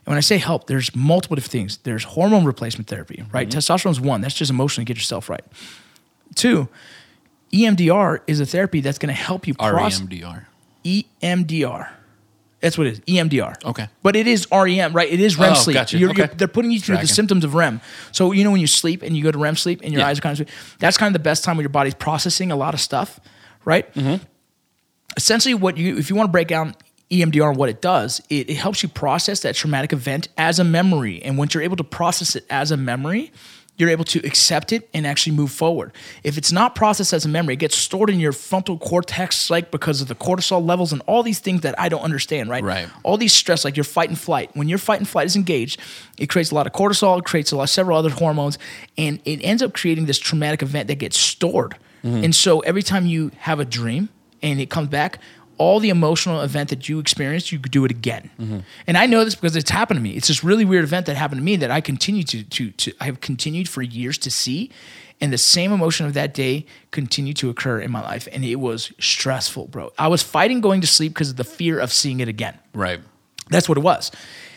[0.06, 1.78] And when I say help, there's multiple different things.
[1.78, 3.50] There's hormone replacement therapy, right?
[3.50, 4.20] Testosterone's one.
[4.22, 5.44] That's just emotionally get yourself right.
[6.36, 6.68] Two,
[7.54, 10.02] EMDR is a therapy that's going to help you process.
[10.02, 10.46] REMDR.
[10.84, 11.90] EMDR.
[12.60, 13.00] That's what it is.
[13.02, 13.64] EMDR.
[13.66, 13.88] Okay.
[14.02, 15.10] But it is REM, right?
[15.12, 15.74] It is REM Oh, sleep.
[15.76, 15.98] gotcha.
[15.98, 17.82] You're, you're- they're putting you through the symptoms of REM.
[18.12, 20.08] So you know when you sleep and you go to REM sleep and your Yeah.
[20.08, 22.56] eyes are kind of that's kind of the best time when your body's processing a
[22.56, 23.20] lot of stuff,
[23.66, 23.94] right?
[23.94, 24.24] Mm-hmm.
[25.18, 26.74] Essentially, what you if you want to break down
[27.14, 30.64] EMDR and what it does, it, it helps you process that traumatic event as a
[30.64, 31.22] memory.
[31.22, 33.32] And once you're able to process it as a memory,
[33.78, 35.94] you're able to accept it and actually move forward.
[36.24, 39.72] If it's not processed as a memory, it gets stored in your frontal cortex, like
[39.72, 42.64] because of the cortisol levels and all these things that I don't understand, right?
[42.64, 42.88] Right.
[43.02, 44.52] All these stress, like your fight and flight.
[44.54, 45.80] When your fight and flight is engaged,
[46.18, 48.60] it creates a lot of cortisol, it creates a lot, several other hormones,
[48.98, 51.76] and it ends up creating this traumatic event that gets stored.
[52.04, 52.26] Mm-hmm.
[52.26, 54.10] And so every time you have a dream
[54.44, 55.20] and it comes back,
[55.58, 58.30] all the emotional event that you experienced, you could do it again.
[58.40, 58.60] Mm-hmm.
[58.88, 60.12] And I know this because it's happened to me.
[60.12, 62.94] It's this really weird event that happened to me that I continue to to to
[63.00, 64.72] I have continued for years to see.
[65.22, 68.28] And the same emotion of that day continued to occur in my life.
[68.34, 69.94] And it was stressful, bro.
[69.98, 72.58] I was fighting going to sleep because of the fear of seeing it again.
[72.74, 73.00] Right.
[73.50, 74.12] That's what it was.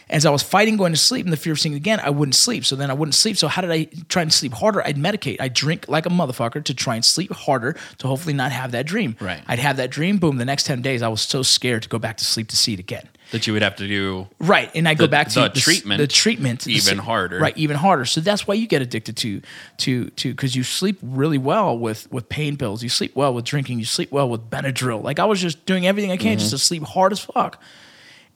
[0.09, 2.11] As I was fighting going to sleep and the fear of seeing it again, I
[2.11, 2.65] wouldn't sleep.
[2.65, 3.37] So then I wouldn't sleep.
[3.37, 4.81] So how did I try and sleep harder?
[4.87, 5.39] I'd medicate.
[5.41, 8.87] I'd drink like a motherfucker to try and sleep harder to hopefully not have that
[8.87, 9.17] dream.
[9.21, 9.41] Right.
[9.49, 10.19] I'd have that dream.
[10.19, 10.37] Boom.
[10.37, 12.73] The next 10 days, I was so scared to go back to sleep to see
[12.73, 13.09] it again.
[13.33, 14.29] That you would have to do.
[14.39, 14.71] Right.
[14.77, 16.61] And I go The- back to the s- treatment The treatment.
[16.61, 17.41] the even s- harder.
[17.41, 17.57] Right.
[17.59, 18.05] Even harder.
[18.05, 19.43] So that's why you get addicted to,
[19.79, 22.85] to, to, because you sleep really well with, with pain pills.
[22.85, 23.81] You sleep well with drinking.
[23.81, 25.03] You sleep well with Benadryl.
[25.03, 26.55] Like I was just doing everything I can just Mm-hmm.
[26.57, 27.61] to sleep hard as fuck.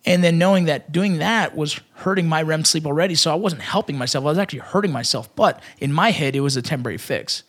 [0.06, 3.14] And then knowing that doing that was hurting my REM sleep already.
[3.14, 4.24] So I wasn't helping myself.
[4.24, 5.34] I was actually hurting myself.
[5.36, 7.42] But in my head, it was a temporary fix.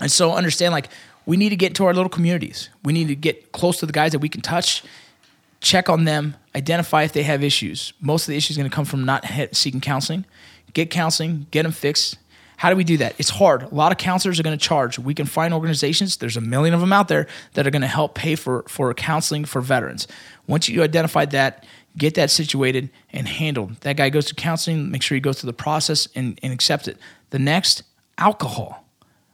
[0.00, 0.88] And so understand like
[1.26, 2.70] we need to get to our little communities.
[2.84, 4.82] We need to get close to the guys that we can touch,
[5.60, 7.92] check on them, identify if they have issues.
[8.00, 10.24] Most of the issues going to come from not seeking counseling.
[10.72, 12.16] Get counseling, get them fixed.
[12.62, 13.16] How do we do that?
[13.18, 13.64] It's hard.
[13.64, 14.96] A lot of counselors are going to charge.
[14.96, 16.18] We can find organizations.
[16.18, 18.94] There's a million of them out there that are going to help pay for for
[18.94, 20.06] counseling for veterans.
[20.46, 21.66] Once you identify that,
[21.98, 23.80] get that situated and handled.
[23.80, 24.92] That guy goes to counseling.
[24.92, 26.98] Make sure he goes through the process and, and accept it.
[27.30, 27.82] The next,
[28.16, 28.84] alcohol.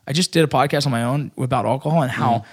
[0.07, 2.49] I just did a podcast on my own about alcohol and how, mm-hmm.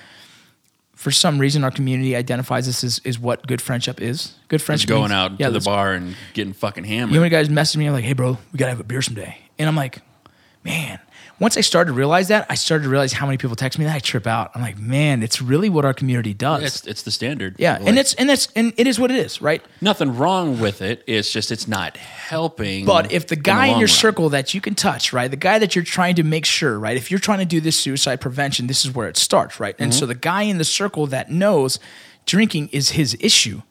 [0.95, 4.35] for some reason, our community identifies this as, as what good friendship is.
[4.49, 4.89] Good friendship.
[4.89, 7.15] going means- out yeah, to the bar and getting fucking hammered.
[7.15, 9.01] you know, guys message me, I'm like, hey, bro, we got to have a beer
[9.01, 9.37] someday.
[9.57, 10.01] And I'm like,
[10.65, 10.99] man,
[11.39, 13.85] once I started to realize that, I started to realize how many people text me
[13.85, 14.51] that I trip out.
[14.55, 16.63] I'm like, man, it's really what our community does.
[16.63, 17.55] it's it's the standard.
[17.57, 17.73] yeah.
[17.73, 19.61] Like, and it's, and that's, and it is what it is, right?
[19.81, 21.03] nothing wrong with it.
[21.07, 22.85] It's just it's not helping.
[22.85, 23.95] But if the guy in, long your run.
[23.95, 26.95] circle that you can touch, right, the guy that you're trying to make sure, right,
[26.95, 29.75] if you're trying to do this suicide prevention, this is where it starts, right?
[29.77, 29.99] And mm-hmm.
[29.99, 31.79] so the guy in the circle that knows
[32.25, 33.61] drinking is his issue,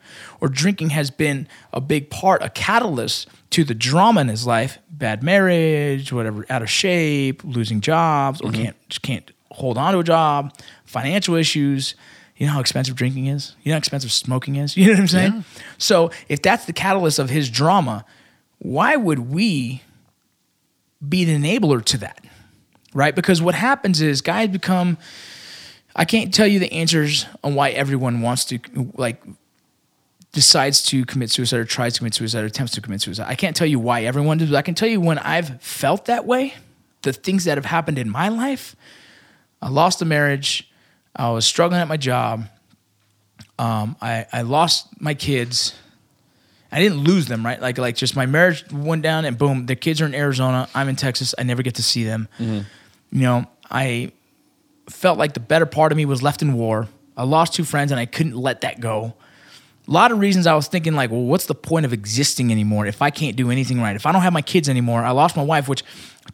[0.40, 4.78] or drinking has been a big part, a catalyst to the drama in his life,
[4.90, 8.64] bad marriage, whatever, out of shape, losing jobs, or mm-hmm.
[8.64, 10.52] can't just can't hold on to a job,
[10.84, 11.94] financial issues.
[12.36, 13.54] You know how expensive drinking is?
[13.62, 14.76] You know how expensive smoking is?
[14.76, 15.44] You know what I'm saying?
[15.78, 18.04] So if that's the catalyst of his drama,
[18.58, 19.82] why would we
[21.06, 22.24] be the enabler to that?
[22.92, 23.14] Right?
[23.14, 24.98] Because what happens is guys become
[25.96, 28.58] I can't tell you the answers on why everyone wants to
[28.96, 29.22] like
[30.32, 33.26] decides to commit suicide or tries to commit suicide or attempts to commit suicide.
[33.28, 34.50] I can't tell you why everyone does.
[34.50, 36.54] but I can tell you when I've felt that way,
[37.02, 38.74] the things that have happened in my life.
[39.62, 40.68] I lost a marriage.
[41.14, 42.48] I was struggling at my job.
[43.58, 45.74] Um, I, I lost my kids.
[46.72, 47.60] I didn't lose them, right?
[47.60, 50.68] Like like just my marriage went down and boom, the kids are in Arizona.
[50.74, 51.32] I'm in Texas.
[51.38, 52.28] I never get to see them.
[52.40, 52.64] You
[53.12, 54.10] know, I
[54.88, 56.88] felt like the better part of me was left in war.
[57.16, 59.14] I lost two friends and I couldn't let that go.
[59.86, 62.86] A lot of reasons I was thinking like, well, what's the point of existing anymore
[62.86, 63.94] if I can't do anything right?
[63.94, 65.84] If I don't have my kids anymore, I lost my wife, which,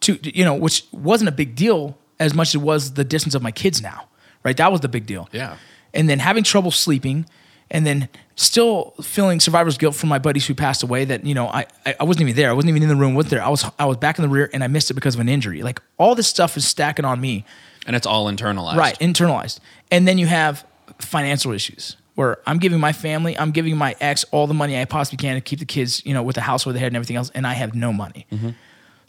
[0.01, 3.35] to you know, which wasn't a big deal as much as it was the distance
[3.35, 4.07] of my kids now,
[4.43, 4.55] right?
[4.55, 5.27] That was the big deal.
[5.33, 5.57] Yeah.
[5.93, 7.25] And then having trouble sleeping,
[7.69, 11.05] and then still feeling survivor's guilt from my buddies who passed away.
[11.05, 11.65] That you know, I
[11.99, 12.49] I wasn't even there.
[12.49, 13.43] I wasn't even in the room with there.
[13.43, 15.29] I was I was back in the rear, and I missed it because of an
[15.29, 15.63] injury.
[15.63, 17.45] Like all this stuff is stacking on me.
[17.85, 18.75] And it's all internalized.
[18.75, 19.59] Right, internalized.
[19.89, 20.65] And then you have
[20.99, 24.85] financial issues where I'm giving my family, I'm giving my ex all the money I
[24.85, 26.95] possibly can to keep the kids, you know, with the house over their head and
[26.95, 28.27] everything else, and I have no money.
[28.31, 28.49] Mm-hmm.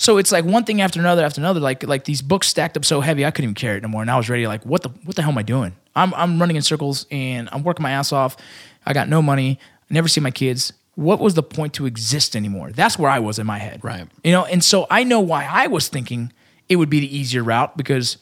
[0.02, 1.60] So it's like one thing after another after another.
[1.60, 4.02] Like like these books stacked up so heavy I couldn't even carry it anymore.
[4.02, 4.46] And I was ready.
[4.46, 5.76] Like what the what the hell am I doing?
[5.94, 8.36] I'm I'm running in circles and I'm working my ass off.
[8.84, 9.60] I got no money.
[9.60, 10.72] I never see my kids.
[10.96, 12.72] What was the point to exist anymore?
[12.72, 13.82] That's where I was in my head.
[13.82, 14.08] Right.
[14.24, 16.32] You know, and so I know why I was thinking
[16.68, 18.18] it would be the easier route because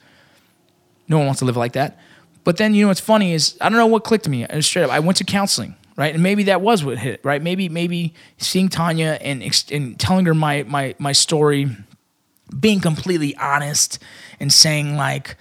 [1.10, 1.98] no one wants to live like that.
[2.44, 4.46] But then you know what's funny is I don't know what clicked to me.
[4.60, 6.14] Straight up, I went to counseling, right?
[6.14, 7.42] And maybe that was what hit, right?
[7.42, 11.76] Maybe maybe seeing Tanya and and telling her my my my story,
[12.58, 13.98] being completely honest
[14.38, 15.36] and saying like,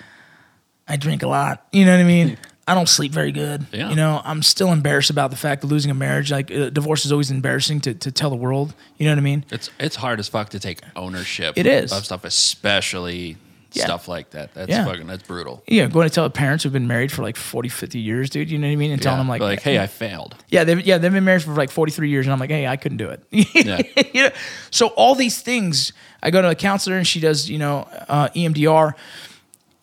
[0.88, 1.66] I drink a lot.
[1.72, 2.38] You know what I mean?
[2.68, 3.66] I don't sleep very good.
[3.72, 3.90] Yeah.
[3.90, 6.32] You know, I'm still embarrassed about the fact of losing a marriage.
[6.32, 8.76] Like, uh, divorce is always embarrassing to, to tell the world.
[8.98, 9.44] You know what I mean?
[9.50, 11.58] It's it's hard as fuck to take ownership.
[11.58, 11.92] It is.
[11.92, 13.38] of stuff, especially
[13.74, 13.86] Yeah.
[13.86, 14.54] stuff like that.
[14.54, 14.86] That's Yeah.
[14.86, 15.62] fucking that's brutal.
[15.68, 18.50] Yeah, going to tell the parents who've been married for like 40, 50 years, dude.
[18.50, 18.92] You know what I mean?
[18.92, 20.36] And telling them like, like, hey, I failed.
[20.50, 22.66] Yeah, they've yeah they've been married for like forty three years, and I'm like, hey,
[22.68, 23.24] I couldn't do it.
[23.32, 23.82] Yeah.
[24.14, 24.30] you know,
[24.72, 28.30] so all these things, I go to a counselor, and she does you know uh,
[28.36, 28.94] EMDR,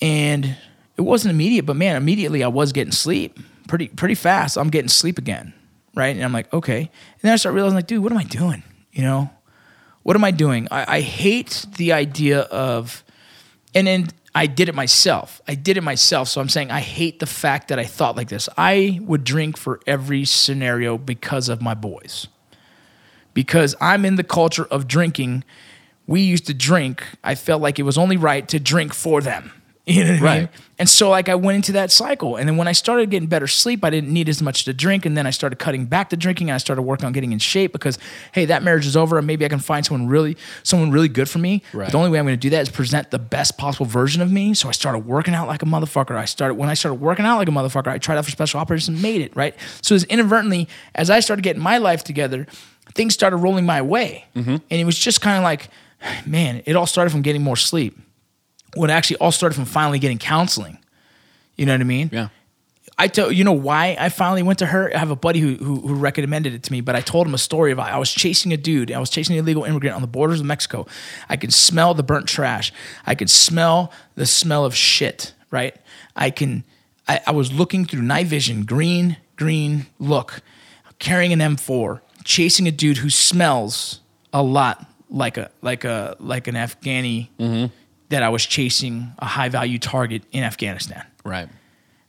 [0.00, 0.56] and
[0.96, 4.56] it wasn't immediate, but man, immediately I was getting sleep pretty pretty fast.
[4.56, 5.52] I'm getting sleep again,
[5.94, 6.14] right?
[6.14, 6.88] And I'm like, okay, and
[7.22, 8.62] then I start realizing like, dude, what am I doing?
[8.92, 9.30] You know,
[10.02, 10.68] what am I doing?
[10.70, 13.04] I, I hate the idea of,
[13.76, 15.42] and then I did it myself.
[15.46, 16.28] I did it myself.
[16.28, 18.48] So I'm saying I hate the fact that I thought like this.
[18.56, 22.26] I would drink for every scenario because of my boys.
[23.34, 25.44] Because I'm in the culture of drinking.
[26.06, 27.04] We used to drink.
[27.22, 29.52] I felt like it was only right to drink for them.
[29.96, 30.22] You know what I mean?
[30.42, 30.48] Right.
[30.80, 32.34] And so like I went into that cycle.
[32.34, 35.06] And then when I started getting better sleep, I didn't need as much to drink.
[35.06, 37.38] And then I started cutting back the drinking and I started working on getting in
[37.38, 37.96] shape because
[38.32, 41.30] hey, that marriage is over and maybe I can find someone really someone really good
[41.30, 41.62] for me.
[41.72, 41.88] Right.
[41.88, 44.54] The only way I'm gonna do that is present the best possible version of me.
[44.54, 46.16] So I started working out like a motherfucker.
[46.16, 48.58] I started when I started working out like a motherfucker, I tried out for special
[48.58, 49.54] operations and made it, right?
[49.82, 52.48] So as inadvertently, as I started getting my life together,
[52.94, 54.24] things started rolling my way.
[54.34, 54.50] Mm-hmm.
[54.50, 55.68] And it was just kind of like,
[56.26, 57.96] man, it all started from getting more sleep.
[58.76, 60.78] When it actually all started from finally getting counseling.
[61.56, 62.10] You know what I mean?
[62.12, 62.28] Yeah.
[62.98, 64.90] I tell you know why I finally went to her.
[64.94, 67.34] I have a buddy who, who who recommended it to me, but I told him
[67.34, 68.90] a story of I was chasing a dude.
[68.90, 70.86] I was chasing an illegal immigrant on the borders of Mexico.
[71.28, 72.72] I could smell the burnt trash.
[73.06, 75.34] I could smell the smell of shit.
[75.50, 75.76] Right.
[76.14, 76.64] I can.
[77.08, 80.40] I, I was looking through night vision, green, green look,
[80.98, 84.00] carrying an M4, chasing a dude who smells
[84.32, 87.72] a lot like a like a like an Afghani mm-hmm.
[88.08, 91.04] That I was chasing a high value target in Afghanistan.
[91.24, 91.48] Right.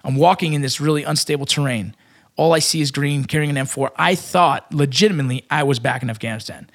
[0.03, 1.95] I'm walking in this really unstable terrain.
[2.35, 3.89] All I see is green, carrying an M4.
[3.95, 6.69] I thought legitimately I was back in Afghanistan.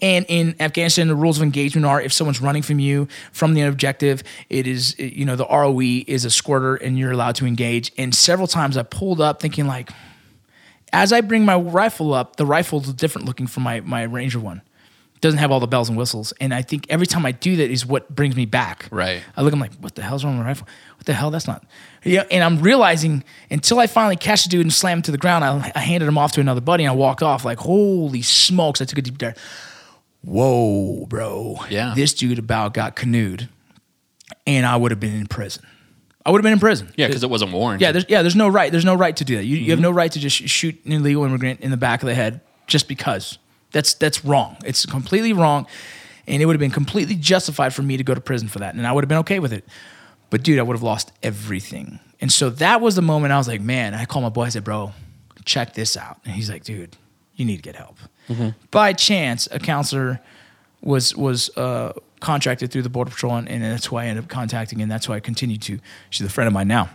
[0.00, 3.62] And in Afghanistan, the rules of engagement are if someone's running from you from the
[3.62, 7.92] objective, it is, you know, the ROE is a squirter and you're allowed to engage.
[7.96, 9.90] And several times I pulled up thinking, like,
[10.92, 14.62] as I bring my rifle up, the rifle's different looking from my, my Ranger one.
[15.22, 16.34] Doesn't have all the bells and whistles.
[16.40, 18.88] And I think every time I do that is what brings me back.
[18.90, 19.22] Right.
[19.36, 20.68] I look, I'm like, what the hell's wrong with my rifle?
[20.98, 21.30] What the hell?
[21.30, 21.64] That's not.
[22.04, 22.24] Yeah.
[22.30, 25.44] And I'm realizing until I finally catch the dude and slam him to the ground,
[25.44, 28.82] I, I handed him off to another buddy and I walked off like, holy smokes.
[28.82, 29.38] I took a deep breath.
[30.22, 31.60] Whoa, bro.
[31.70, 31.94] Yeah.
[31.96, 33.48] This dude about got canoed
[34.46, 35.64] and I would have been in prison.
[36.24, 36.92] I would have been in prison.
[36.96, 37.82] Yeah, because it wasn't warranted.
[37.82, 38.70] Yeah, there's yeah, there's no right.
[38.70, 39.44] There's no right to do that.
[39.44, 39.84] You, you have mm-hmm.
[39.84, 42.88] no right to just shoot an illegal immigrant in the back of the head just
[42.88, 43.38] because.
[43.72, 44.56] That's that's wrong.
[44.64, 45.66] It's completely wrong,
[46.26, 48.74] and it would have been completely justified for me to go to prison for that,
[48.74, 49.64] and I would have been okay with it.
[50.30, 52.00] But dude, I would have lost everything.
[52.20, 53.94] And so that was the moment I was like, man.
[53.94, 54.44] I called my boy.
[54.44, 54.92] I said, bro,
[55.44, 56.20] check this out.
[56.24, 56.96] And he's like, dude,
[57.34, 57.98] you need to get help.
[58.70, 60.20] By chance, a counselor
[60.80, 64.30] was was uh, contracted through the border patrol, and, and that's who I ended up
[64.30, 65.80] contacting, and that's why I continued to.
[66.10, 66.88] She's a friend of mine now.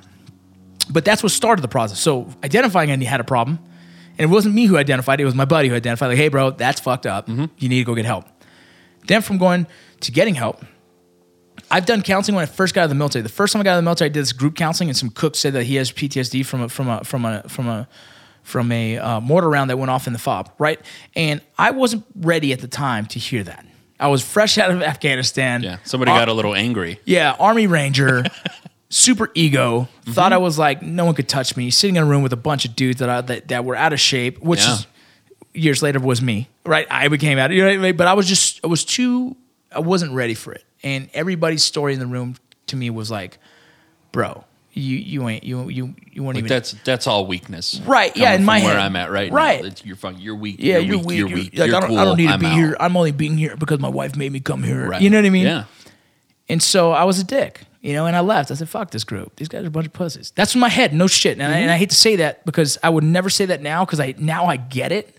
[0.90, 2.00] But that's what started the process.
[2.00, 3.60] So identifying I had a problem,
[4.18, 6.10] and it wasn't me who identified it; it was my buddy who identified.
[6.10, 7.28] Like, hey, bro, that's fucked up.
[7.30, 8.26] You need to go get help.
[9.08, 9.68] Then from going
[10.02, 10.64] to getting help,
[11.72, 13.24] I've done counseling when I first got out of the military.
[13.24, 14.98] The first time I got out of the military, I did this group counseling, and
[14.98, 17.88] some cook said that he has PTSD from a from a from a from a
[18.44, 20.80] from a uh, mortar round that went off in the fob, right?
[21.16, 23.66] And I wasn't ready at the time to hear that.
[24.00, 25.64] I was fresh out of Afghanistan.
[25.64, 25.78] Yeah.
[25.84, 27.00] Somebody Uh, got a little angry.
[27.06, 28.24] yeah, Army Ranger,
[28.90, 29.88] super ego.
[30.02, 30.12] Mm-hmm.
[30.14, 31.70] Thought I was like no one could touch me.
[31.70, 33.94] Sitting in a room with a bunch of dudes that I, that, that were out
[33.94, 34.74] of shape, which Yeah.
[34.74, 34.88] is
[35.54, 36.50] years later was me.
[36.66, 37.52] Right, I became out.
[37.52, 37.98] You know what I mean?
[37.98, 39.36] But I was just I was too.
[39.72, 40.64] I wasn't ready for it.
[40.84, 42.36] And everybody's story in the room
[42.68, 43.38] to me was like,
[44.12, 47.82] bro, you you ain't you you you weren't Like even that's that's all weakness.
[47.86, 48.80] Right, yeah, in my where head.
[48.80, 49.62] I'm at right, Right.
[49.62, 49.68] now.
[49.68, 50.20] It's, you're fucking.
[50.20, 50.58] You're weak.
[50.60, 51.08] yeah, you're, you're, weak.
[51.08, 51.18] weak.
[51.18, 51.58] You're You're- weak.
[51.58, 52.00] Like, you're I don't, cool.
[52.00, 52.54] I don't need to I'm be out.
[52.56, 52.78] here.
[52.80, 54.88] I'm only being here because my wife made me come here.
[54.90, 55.02] Right.
[55.02, 55.46] You know what I mean?
[55.48, 55.64] Yeah.
[56.50, 58.52] And so I was a dick, you know, and I left.
[58.52, 59.36] I said, fuck this group.
[59.36, 60.32] These guys are a bunch of pussies.
[60.36, 61.34] That's in my head, no shit.
[61.34, 61.80] And, I, and I mm-hmm.
[61.80, 64.58] hate to say that because I would never say that now because I now I
[64.58, 65.18] get it.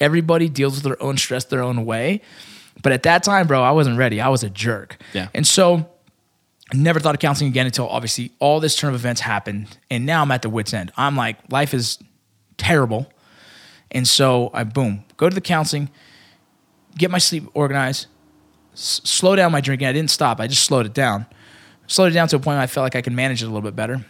[0.00, 2.22] Everybody deals with their own stress their own way.
[2.82, 4.20] But at that time, bro, I wasn't ready.
[4.20, 4.96] I was a jerk.
[5.12, 5.28] Yeah.
[5.34, 5.88] And so
[6.72, 9.76] I never thought of counseling again until obviously all this turn of events happened.
[9.90, 10.92] And now I'm at the wits' end.
[10.96, 11.98] I'm like, life is
[12.56, 13.10] terrible.
[13.90, 15.90] And so I boom, go to the counseling,
[16.96, 18.06] get my sleep organized,
[18.74, 19.88] s- slow down my drinking.
[19.88, 20.40] I didn't stop.
[20.40, 21.26] I just slowed it down.
[21.88, 23.48] Slowed it down to a point where I felt like I could manage it a
[23.48, 24.04] little bit better.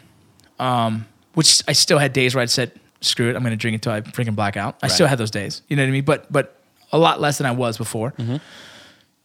[0.58, 3.74] Um, which I still had days where I'd said, "Screw it, I'm going to drink
[3.74, 5.62] until I freaking black out." I still had those days.
[5.68, 6.04] You know what I mean?
[6.04, 6.60] But but
[6.92, 8.12] a lot less than I was before.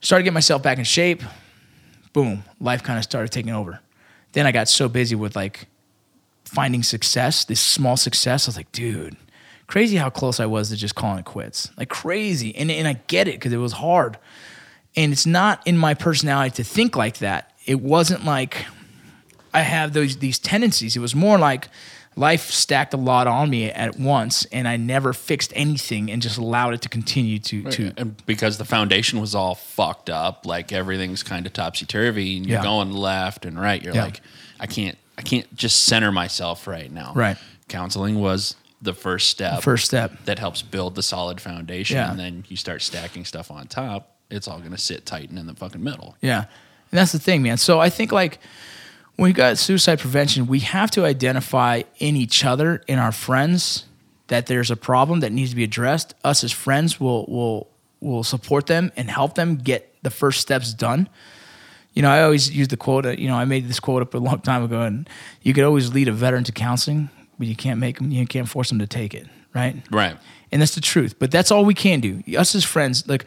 [0.01, 1.23] Started getting myself back in shape.
[2.13, 3.79] Boom, life kind of started taking over.
[4.33, 5.67] Then I got so busy with like
[6.45, 8.47] finding success, this small success.
[8.47, 9.15] I was like, dude,
[9.67, 11.71] crazy how close I was to just calling it quits.
[11.77, 12.55] Like crazy.
[12.55, 14.19] And, and I get it because it was hard.
[14.95, 17.52] And it's not in my personality to think like that.
[17.65, 18.65] It wasn't like
[19.54, 20.95] I have those these tendencies.
[20.95, 21.69] It was more like
[22.15, 26.38] life stacked a lot on me at once and I never fixed anything and just
[26.38, 30.71] allowed it to continue to to and because the foundation was all fucked up, like
[30.71, 32.63] everything's kind of topsy turvy, and you're Yeah.
[32.63, 33.82] going left and right.
[33.82, 34.04] You're Yeah.
[34.04, 34.21] like,
[34.60, 37.13] I can't, I can't just center myself right now.
[37.15, 37.38] Right.
[37.67, 39.56] Counseling was the first step.
[39.58, 40.12] The First step.
[40.26, 42.12] that helps build the solid foundation, Yeah.
[42.12, 44.17] and then you start stacking stuff on top.
[44.30, 46.15] It's all gonna sit tight and in the fucking middle.
[46.21, 46.45] Yeah.
[46.93, 47.58] And that's the thing, man.
[47.58, 48.38] So I think like
[49.15, 53.86] when we got suicide prevention, we have to identify in each other, in our friends,
[54.27, 56.13] that there's a problem that needs to be addressed.
[56.23, 57.67] Us as friends will will
[57.99, 61.10] will support them and help them get the first steps done.
[61.93, 63.08] You know, I always use the quote.
[63.08, 65.10] uh, You know, I made this quote up a long time ago, and
[65.41, 68.12] you could always lead a veteran to counseling, but you can't make them.
[68.12, 69.25] You can't force them to take it,
[69.56, 69.77] right?
[69.89, 70.15] Right.
[70.51, 71.17] And that's the truth.
[71.17, 72.21] But that's all we can do.
[72.38, 73.25] Us as friends, like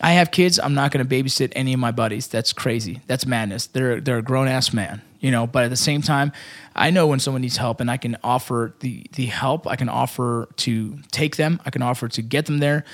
[0.00, 2.26] I have kids, I'm not gonna babysit any of my buddies.
[2.26, 3.00] That's crazy.
[3.06, 3.66] That's madness.
[3.66, 5.02] They're they're a grown ass man.
[5.20, 6.32] You know, but at the same time,
[6.74, 9.88] I know when someone needs help and I can offer the the help, I can
[9.88, 12.84] offer to take them, I can offer to get them there,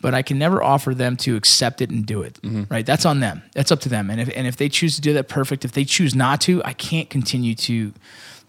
[0.00, 2.40] but I can never offer them to accept it and do it.
[2.42, 2.64] Mm-hmm.
[2.68, 2.84] Right?
[2.84, 3.42] That's on them.
[3.54, 4.10] That's up to them.
[4.10, 5.64] And if and if they choose to do that, perfect.
[5.64, 7.92] If they choose not to, I can't continue to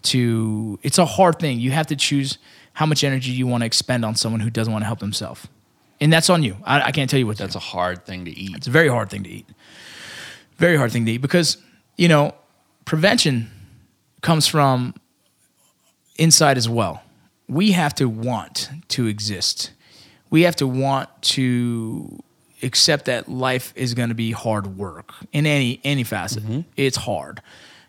[0.02, 1.60] to it's a hard thing.
[1.60, 2.38] You have to choose
[2.72, 5.46] how much energy you want to expend on someone who doesn't want to help himself.
[6.00, 6.56] And that's on you.
[6.64, 7.58] I, I can't tell you what That's do.
[7.58, 8.56] a hard thing to eat.
[8.56, 9.46] It's a very hard thing to eat.
[10.56, 11.58] Very hard thing to eat because,
[11.96, 12.34] you know,
[12.84, 13.50] prevention
[14.20, 14.94] comes from
[16.16, 17.02] inside as well.
[17.48, 19.72] We have to want to exist.
[20.30, 22.22] We have to want to
[22.62, 26.42] accept that life is going to be hard work in any any facet.
[26.42, 26.60] Mm-hmm.
[26.76, 27.40] It's hard.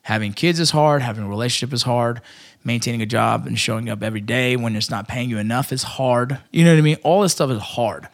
[0.03, 1.01] Having kids is hard.
[1.01, 2.21] Having a relationship is hard.
[2.63, 5.83] Maintaining a job and showing up every day when it's not paying you enough is
[5.83, 6.39] hard.
[6.51, 6.97] You know what I mean?
[7.03, 8.07] All this stuff is hard.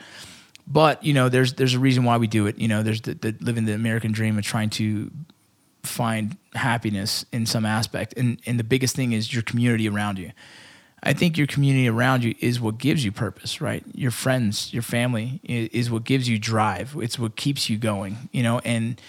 [0.68, 2.58] But you know, there's there's a reason why we do it.
[2.58, 5.12] You know, there's the, the living the American dream of trying to
[5.84, 8.14] find happiness in some aspect.
[8.18, 10.32] And and the biggest thing is your community around you.
[11.04, 13.84] I think your community around you is what gives you purpose, right?
[13.94, 16.96] Your friends, your family is, is what gives you drive.
[17.00, 18.60] It's what keeps you going, you know.
[18.66, 19.00] And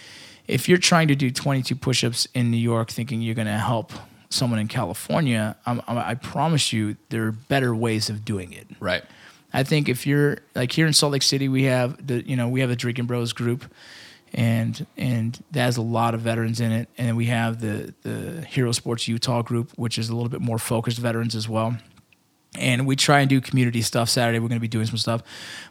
[0.46, 3.92] if you're trying to do 22 push-ups in New York, thinking you're going to help
[4.36, 8.66] someone in California, I'm, I'm, I promise you there are better ways of doing it.
[8.78, 9.02] Right.
[9.52, 12.48] I think if you're like here in Salt Lake City, we have the you know
[12.48, 13.64] we have the Drinking Bros group,
[14.34, 17.94] and and that has a lot of veterans in it, and then we have the
[18.02, 21.76] the Hero Sports Utah group, which is a little bit more focused veterans as well.
[22.58, 24.08] And we try and do community stuff.
[24.08, 25.22] Saturday, we're going to be doing some stuff.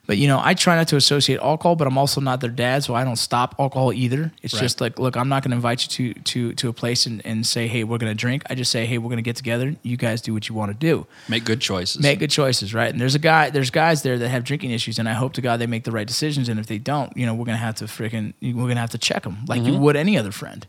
[0.07, 2.83] But, you know, I try not to associate alcohol, but I'm also not their dad,
[2.83, 4.31] so I don't stop alcohol either.
[4.43, 4.61] It's Right.
[4.61, 7.25] just like, look, I'm not going to invite you to, to, to a place and,
[7.25, 8.43] and say, hey, we're going to drink.
[8.49, 9.75] I just say, hey, we're going to get together.
[9.81, 12.01] You guys do what you want to do Make good choices.
[12.01, 12.91] make good choices, right?
[12.91, 15.41] And there's a guy, there's guys there that have drinking issues, and I hope to
[15.41, 16.49] God they make the right decisions.
[16.49, 18.97] And if they don't, you know, we're gonna have to freaking, we're gonna have to
[18.97, 19.81] check them like you mm-hmm.
[19.81, 20.67] would any other friend.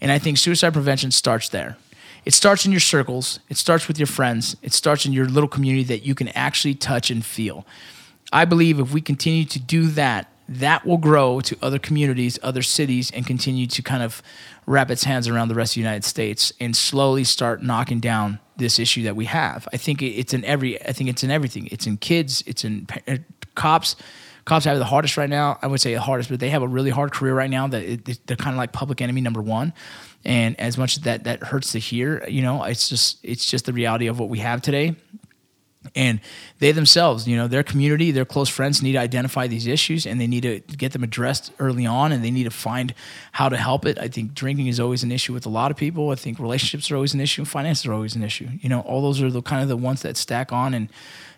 [0.00, 1.76] And I think suicide prevention starts there.
[2.24, 3.40] It starts in your circles.
[3.48, 4.56] It starts with your friends.
[4.62, 7.66] It starts in your little community that you can actually touch and feel.
[8.32, 12.62] I believe if we continue to do that, that will grow to other communities, other
[12.62, 14.22] cities, and continue to kind of
[14.66, 18.38] wrap its hands around the rest of the United States and slowly start knocking down
[18.56, 19.66] this issue that we have.
[19.72, 20.80] I think it's in every.
[20.82, 21.68] I think it's in everything.
[21.70, 22.42] It's in kids.
[22.46, 23.16] It's in uh,
[23.54, 23.96] cops.
[24.44, 25.58] Cops have the hardest right now.
[25.62, 27.68] I would say the hardest, but they have a really hard career right now.
[27.68, 29.72] That it, they're kind of like public enemy number one.
[30.24, 33.66] And as much as that that hurts to hear, you know, it's just it's just
[33.66, 34.96] the reality of what we have today.
[35.96, 36.20] And
[36.60, 40.20] they themselves you know their community their close friends need to identify these issues and
[40.20, 42.94] they need to get them addressed early on and they need to find
[43.32, 43.98] how to help it.
[43.98, 46.10] I think drinking is always an issue with a lot of people.
[46.10, 48.48] I think relationships are always an issue finances are always an issue.
[48.60, 50.88] You know all those are the kind of the ones that stack on and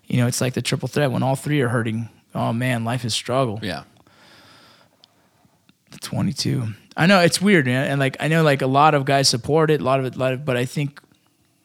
[0.05, 1.11] you know it's like the triple threat.
[1.11, 3.61] When all three are hurting oh man life is struggle.
[3.62, 3.85] Yeah.
[6.01, 9.29] 22 i know it's weird man and like i know like a lot of guys
[9.29, 11.01] support it a lot of it a lot of, but i think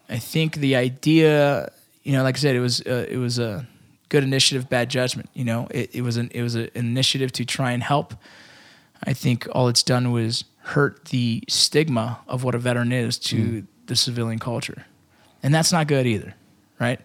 [0.10, 1.72] i think the idea
[2.04, 3.68] you know like i said it was uh, it was a
[4.10, 5.68] good initiative bad judgment you know?
[5.72, 8.14] It, it was an it was a, an initiative to try and help.
[9.04, 13.66] I think all it's done was hurt the stigma of what a veteran is to
[13.86, 14.86] the civilian culture.
[15.42, 16.36] And that's not good either
[16.80, 17.00] right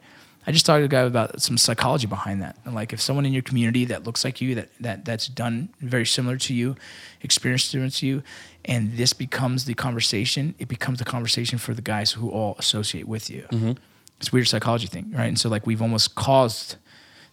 [0.47, 3.27] i just talked to a guy about some psychology behind that and like if someone
[3.27, 6.77] in your community that looks like you that, that that's done very similar to you
[7.23, 8.23] experienced similar to you
[8.65, 13.09] and this becomes the conversation it becomes the conversation for the guys who all associate
[13.09, 13.73] with you mm-hmm.
[14.19, 16.77] it's a weird psychology thing right and so like we've almost caused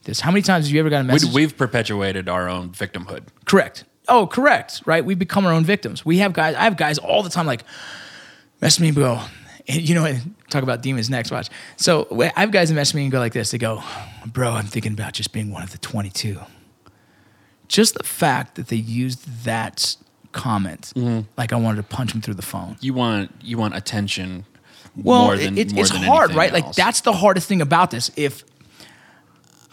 [0.03, 3.23] this how many times have you ever got a message we've perpetuated our own victimhood.
[3.45, 3.83] Correct.
[4.07, 4.81] Oh, correct.
[4.85, 5.05] Right.
[5.05, 6.05] We become our own victims.
[6.05, 6.55] We have guys.
[6.55, 7.63] I have guys all the time like
[8.61, 9.21] mess me go.
[9.71, 10.15] And you know, what?
[10.49, 11.31] talk about demons next.
[11.31, 11.49] Watch.
[11.77, 13.51] So I have guys that mess me and go like this.
[13.51, 13.83] They go,
[14.25, 16.39] "Bro, I'm thinking about just being one of the 22."
[17.67, 19.95] Just the fact that they used that
[20.33, 21.21] comment, mm-hmm.
[21.37, 22.77] like I wanted to punch them through the phone.
[22.81, 24.45] You want you want attention
[24.95, 26.51] Well, more than it, it's hard, right?
[26.51, 28.11] Like that's the hardest thing about this.
[28.15, 28.43] If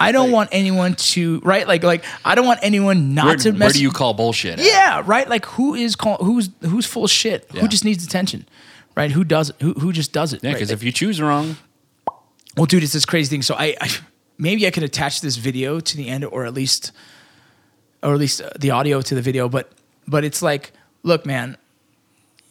[0.01, 1.67] I don't want anyone to, right?
[1.67, 3.51] Like, like I don't want anyone not where, to.
[3.51, 4.61] where mess do you call bullshit?
[4.61, 4.65] at?
[4.65, 5.29] Yeah, right.
[5.29, 7.47] Like who is call, who's who's full shit?
[7.53, 7.63] Yeah.
[7.63, 8.47] Who just needs attention,
[8.99, 9.13] right?
[9.13, 9.57] Who does it?
[9.63, 10.43] Who who just does it?
[10.43, 10.55] Yeah, right?
[10.55, 11.57] because if you choose wrong,
[12.57, 13.43] well, dude, it's this crazy thing.
[13.43, 13.89] So I, I
[14.37, 16.93] maybe I can attach this video to the end, or at least,
[18.03, 19.49] or at least uh, the audio to the video.
[19.49, 19.71] But
[20.07, 20.73] but it's like,
[21.03, 21.57] look, man,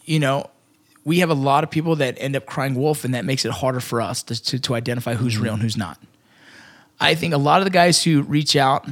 [0.05, 0.49] you know.
[1.03, 3.51] We have a lot of people that end up crying wolf, and that makes it
[3.53, 5.97] harder for us to, to, to identify who's real and who's not.
[6.99, 8.85] I think a lot of the guys who reach out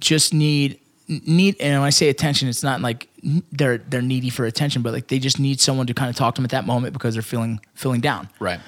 [0.00, 3.08] just need need and when I say attention, it's not like
[3.52, 6.34] they're they're needy for attention, but like they just need someone to kind of talk
[6.34, 8.28] to them at that moment because they're feeling feeling down.
[8.40, 8.60] right?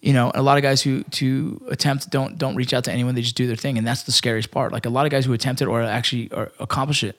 [0.00, 3.14] You know, a lot of guys who to attempt don't don't reach out to anyone;
[3.14, 4.72] they just do their thing, and that's the scariest part.
[4.72, 7.18] Like a lot of guys who attempt it or actually or accomplish it,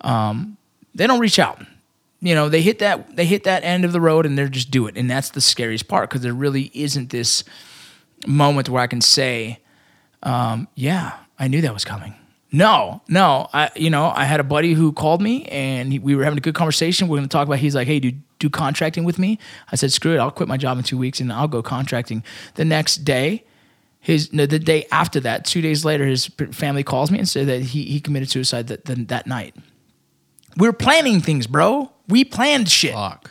[0.00, 0.56] um,
[0.94, 1.62] they don't reach out.
[2.20, 4.70] You know, they hit that they hit that end of the road and they're just
[4.70, 7.44] do it, and that's the scariest part because there really isn't this
[8.26, 9.58] moment where I can say,
[10.22, 12.14] um, "Yeah, I knew that was coming."
[12.54, 16.14] No, no, I you know I had a buddy who called me and he, we
[16.14, 17.08] were having a good conversation.
[17.08, 17.58] We're going to talk about.
[17.58, 19.38] He's like, "Hey, dude, do contracting with me."
[19.72, 22.22] I said, "Screw it, I'll quit my job in two weeks and I'll go contracting."
[22.56, 23.44] The next day,
[24.00, 27.46] his no, the day after that, two days later, his family calls me and said
[27.46, 29.56] that he he committed suicide that that, that night.
[30.58, 31.90] We were planning things, bro.
[32.06, 32.92] We planned shit.
[32.92, 33.30] Fuck.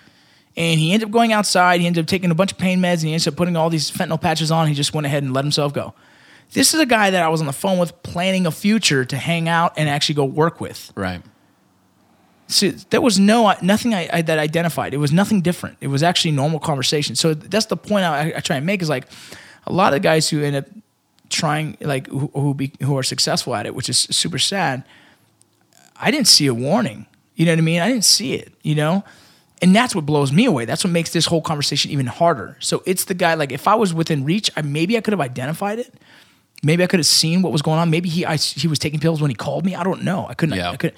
[0.57, 1.79] And he ended up going outside.
[1.79, 3.69] He ended up taking a bunch of pain meds and he ended up putting all
[3.69, 4.67] these fentanyl patches on.
[4.67, 5.93] He just went ahead and let himself go.
[6.53, 9.17] This is a guy that I was on the phone with planning a future to
[9.17, 10.91] hang out and actually go work with.
[10.95, 11.21] Right.
[12.47, 14.93] So there was no nothing I, I, that identified.
[14.93, 15.77] It was nothing different.
[15.79, 17.15] It was actually normal conversation.
[17.15, 19.07] So that's the point I, I try and make is like
[19.65, 20.65] a lot of guys who end up
[21.29, 24.83] trying like who who, be, who are successful at it, which is super sad.
[25.95, 27.05] I didn't see a warning.
[27.35, 27.81] You know what I mean?
[27.81, 28.51] I didn't see it.
[28.63, 29.05] You know,
[29.61, 30.65] and that's what blows me away.
[30.65, 32.57] That's what makes this whole conversation even harder.
[32.59, 35.21] So it's the guy like if I was within reach, I, maybe I could have
[35.21, 35.93] identified it.
[36.63, 37.89] Maybe I could have seen what was going on.
[37.89, 39.75] Maybe he I, he was taking pills when he called me.
[39.75, 40.27] I don't know.
[40.27, 40.57] I couldn't.
[40.57, 40.71] Yeah.
[40.71, 40.93] I could.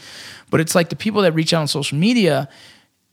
[0.49, 2.49] But it's like the people that reach out on social media.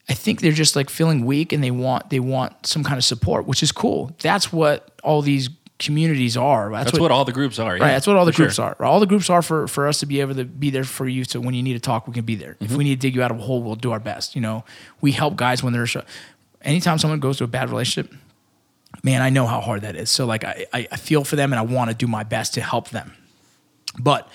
[0.08, 3.04] I think they're just like feeling weak and they want they want some kind of
[3.04, 4.10] support, which is cool.
[4.20, 5.48] That's what all these
[5.80, 6.70] communities are.
[6.70, 7.76] That's what, all the groups are.
[7.76, 8.76] Yeah, Right, that's what all the groups sure.
[8.78, 8.84] are.
[8.84, 11.24] All the groups are for for us to be able to be there for you.
[11.24, 12.54] So when you need to talk, we can be there.
[12.54, 12.64] Mm-hmm.
[12.64, 14.34] If we need to dig you out of a hole, we'll do our best.
[14.34, 14.64] You know,
[15.00, 15.86] we help guys when they're.
[16.62, 18.14] Anytime someone goes to a bad relationship,
[19.02, 20.10] man, I know how hard that is.
[20.10, 22.60] So like, I I, feel for them and I want to do my best to
[22.60, 23.12] help them.
[23.98, 24.28] But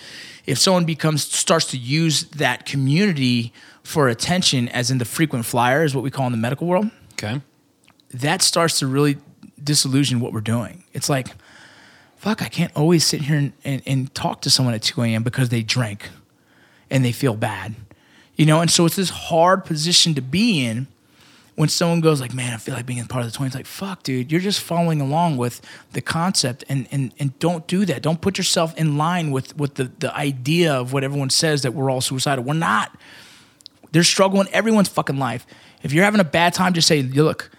[0.45, 3.53] if someone becomes starts to use that community
[3.83, 6.89] for attention, as in the frequent flyer, is what we call in the medical world
[7.13, 7.41] Okay.
[8.13, 9.17] that starts to really
[9.63, 10.83] disillusion what we're doing.
[10.93, 11.27] It's like,
[12.17, 15.23] fuck, I can't always sit here and, and, and talk to someone at 2 a.m.
[15.23, 16.09] because they drank
[16.89, 17.75] and they feel bad.
[18.35, 20.87] You know, and so it's this hard position to be in
[21.55, 23.47] when someone goes like, man, I feel like being a part of the 20.
[23.47, 25.61] It's like, fuck, dude, you're just following along with
[25.93, 28.01] the concept and and and don't do that.
[28.01, 31.73] Don't put yourself in line with with the, the idea of what everyone says that
[31.73, 32.43] we're all suicidal.
[32.43, 32.95] We're not.
[33.91, 35.45] There's struggle in everyone's fucking life.
[35.83, 37.49] If you're having a bad time, just say, look,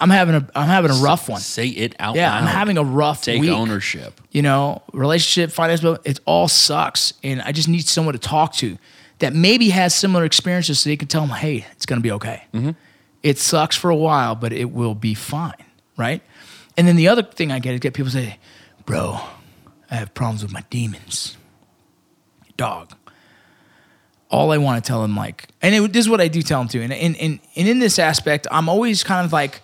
[0.00, 1.40] I'm having a I'm having a rough one.
[1.40, 2.42] Say it out Yeah, loud.
[2.42, 3.50] I'm having a rough Take week.
[3.50, 4.20] ownership.
[4.32, 8.76] You know, relationship, finance, it all sucks, and I just need someone to talk to
[9.24, 12.44] that maybe has similar experiences, so they can tell them, hey, it's gonna be okay.
[12.52, 12.70] Mm-hmm.
[13.22, 15.64] It sucks for a while, but it will be fine,
[15.96, 16.22] right?
[16.76, 18.38] And then the other thing I get is get people say,
[18.84, 19.18] bro,
[19.90, 21.38] I have problems with my demons.
[22.58, 22.94] Dog.
[24.28, 26.60] All I want to tell them, like, and it, this is what I do tell
[26.60, 26.82] them too.
[26.82, 29.62] And, and, and, and in this aspect, I'm always kind of like,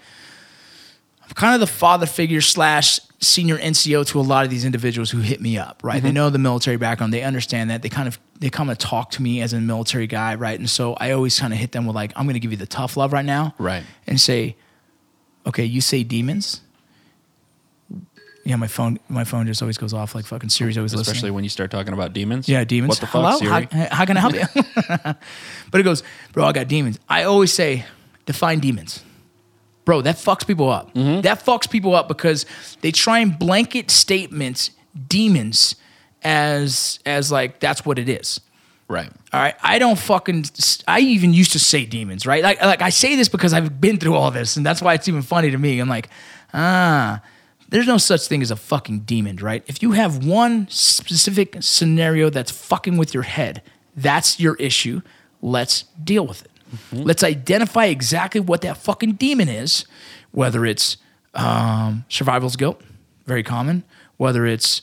[1.23, 5.11] I'm kind of the father figure slash senior NCO to a lot of these individuals
[5.11, 6.03] who hit me up, right?
[6.03, 6.15] They mm-hmm.
[6.15, 7.83] know the military background, they understand that.
[7.83, 10.59] They kind of they come and talk to me as a military guy, right?
[10.59, 12.57] And so I always kind of hit them with like, I'm going to give you
[12.57, 13.85] the tough love right now, Right.
[14.07, 14.57] And say,
[15.47, 16.63] okay, you say demons.
[18.43, 21.13] Yeah, my phone my phone just always goes off like fucking Siri's always listening.
[21.13, 22.49] Especially when you start talking about demons.
[22.49, 22.89] Yeah, demons.
[22.89, 23.39] What the Hello?
[23.39, 23.87] fuck, Siri?
[23.89, 24.45] How, how can I help you?
[25.71, 26.99] but it goes, bro, I got demons.
[27.07, 27.85] I always say,
[28.25, 29.05] define demons.
[29.85, 30.95] Bro, that fucks people up.
[30.95, 31.21] Mm-hmm.
[31.21, 32.47] That fucks people up because
[32.81, 34.71] they try and blanket statements
[35.07, 35.77] demons
[36.23, 38.41] as as like that's what it is.
[38.89, 39.09] Right.
[39.33, 40.47] All right, I don't fucking.
[40.89, 42.43] I even used to say demons, right?
[42.43, 45.07] Like, like I say this because I've been through all this, and that's why it's
[45.07, 45.79] even funny to me.
[45.79, 46.09] I'm like,
[46.53, 47.23] ah,
[47.69, 49.63] there's no such thing as a fucking demon, right?
[49.69, 53.63] If you have one specific scenario that's fucking with your head,
[53.95, 55.03] that's your issue.
[55.41, 56.51] Let's deal with it.
[56.93, 59.85] Let's identify exactly what that fucking demon is,
[60.33, 60.97] whether it's
[61.35, 62.81] um, survival's guilt,
[63.25, 63.85] very common,
[64.17, 64.83] whether it's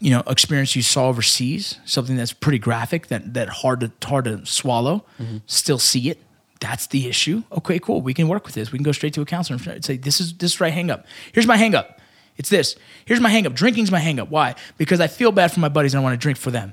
[0.00, 4.24] you know, experience you saw overseas, something that's pretty graphic, that that hard to hard
[4.26, 5.38] to swallow, mm-hmm.
[5.46, 6.18] still see it.
[6.60, 7.44] That's the issue.
[7.52, 8.00] Okay, cool.
[8.00, 8.72] We can work with this.
[8.72, 10.90] We can go straight to a counselor and say, this is this is right hang
[10.90, 11.06] up.
[11.32, 12.00] Here's my hang up.
[12.36, 12.76] It's this.
[13.04, 13.54] Here's my hang up.
[13.54, 14.30] Drinking's my hang up.
[14.30, 14.54] Why?
[14.76, 16.72] Because I feel bad for my buddies and I want to drink for them.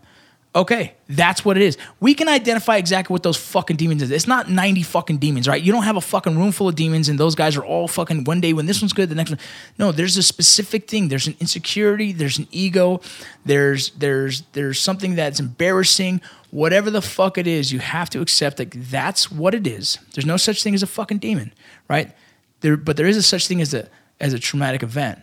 [0.56, 1.78] Okay, that's what it is.
[2.00, 4.10] We can identify exactly what those fucking demons is.
[4.10, 5.62] It's not 90 fucking demons, right?
[5.62, 8.24] You don't have a fucking room full of demons and those guys are all fucking
[8.24, 9.40] one day when this one's good, the next one.
[9.78, 11.10] No, there's a specific thing.
[11.10, 13.02] There's an insecurity, there's an ego,
[13.44, 16.22] there's there's there's something that's embarrassing.
[16.52, 19.98] Whatever the fuck it is, you have to accept that that's what it is.
[20.14, 21.54] There's no such thing as a fucking demon,
[21.90, 22.16] right?
[22.62, 23.90] There but there is a such thing as a
[24.22, 25.20] as a traumatic event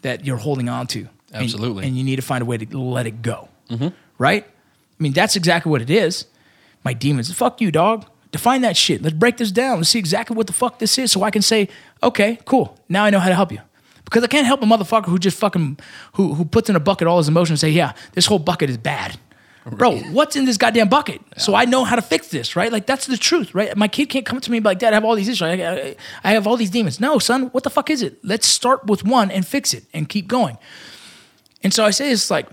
[0.00, 1.06] that you're holding on to.
[1.32, 1.86] Absolutely.
[1.86, 3.48] and you need to find a way to let it go.
[3.68, 3.88] Mm-hmm.
[4.18, 4.46] Right?
[5.00, 6.26] I mean, that's exactly what it is.
[6.84, 7.32] My demons.
[7.32, 8.06] Fuck you, dog.
[8.32, 9.02] Define that shit.
[9.02, 9.78] Let's break this down.
[9.78, 11.68] Let's see exactly what the fuck this is so I can say,
[12.02, 12.78] okay, cool.
[12.88, 13.60] Now I know how to help you.
[14.04, 15.78] Because I can't help a motherfucker who just fucking
[16.14, 18.68] who who puts in a bucket all his emotions and say, yeah, this whole bucket
[18.68, 19.18] is bad.
[19.66, 21.20] Bro, what's in this goddamn bucket?
[21.36, 22.72] So I know how to fix this, right?
[22.72, 23.76] Like that's the truth, right?
[23.76, 25.42] My kid can't come to me and be like, Dad, I have all these issues.
[25.42, 26.98] I, I, I have all these demons.
[26.98, 28.18] No, son, what the fuck is it?
[28.24, 30.56] Let's start with one and fix it and keep going.
[31.62, 32.48] And so I say it's like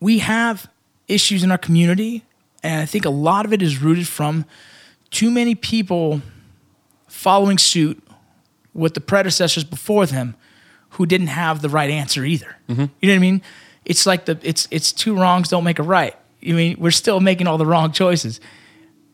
[0.00, 0.68] we have
[1.12, 2.24] issues in our community,
[2.62, 4.44] and I think a lot of it is rooted from
[5.10, 6.22] too many people
[7.08, 8.02] following suit
[8.74, 10.34] with the predecessors before them
[10.90, 12.56] who didn't have the right answer either.
[12.68, 12.86] Mm-hmm.
[13.00, 13.42] You know what I mean?
[13.84, 16.14] It's like the it's it's two wrongs don't make a right.
[16.46, 18.40] I mean, we're still making all the wrong choices.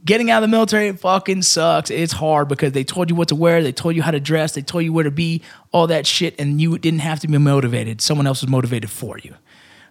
[0.04, 1.90] Getting out of the military fucking sucks.
[1.90, 4.52] It's hard because they told you what to wear, they told you how to dress,
[4.52, 5.42] they told you where to be,
[5.72, 8.00] all that shit, and you didn't have to be motivated.
[8.00, 9.34] Someone else was motivated for you.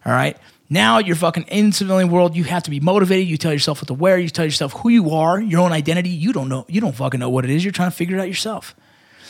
[0.05, 0.37] All right.
[0.69, 2.35] Now you're fucking in civilian world.
[2.35, 3.27] You have to be motivated.
[3.27, 4.17] You tell yourself what to wear.
[4.17, 6.09] You tell yourself who you are, your own identity.
[6.09, 6.65] You don't know.
[6.67, 7.63] You don't fucking know what it is.
[7.63, 8.75] You're trying to figure it out yourself.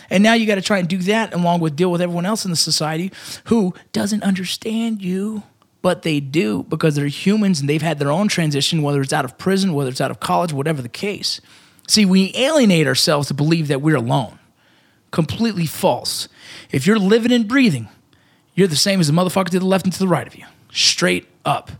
[0.09, 2.45] And now you got to try and do that along with deal with everyone else
[2.45, 3.11] in the society
[3.45, 5.43] who doesn't understand you,
[5.81, 9.25] but they do because they're humans and they've had their own transition, whether it's out
[9.25, 11.41] of prison, whether it's out of college, whatever the case.
[11.87, 14.39] See, we alienate ourselves to believe that we're alone.
[15.11, 16.27] Completely false.
[16.71, 17.89] If you're living and breathing,
[18.55, 20.45] you're the same as the motherfucker to the left and to the right of you.
[20.77, 21.71] Straight up.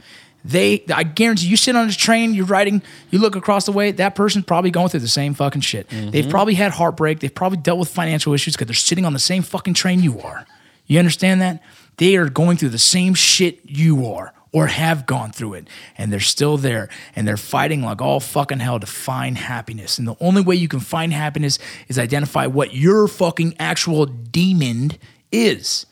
[0.43, 2.81] They, I guarantee you sit on a train, you're riding,
[3.11, 5.89] you look across the way, that person's probably going through the same fucking shit.
[5.89, 6.11] Mm-hmm.
[6.11, 7.19] They've probably had heartbreak.
[7.19, 10.21] They've probably dealt with financial issues because they're sitting on the same fucking train you
[10.21, 10.45] are.
[10.85, 11.61] You understand that?
[11.97, 15.67] They are going through the same shit you are or have gone through it.
[15.97, 19.97] And they're still there and they're fighting like all fucking hell to find happiness.
[19.97, 24.91] And the only way you can find happiness is identify what your fucking actual demon
[25.31, 25.85] is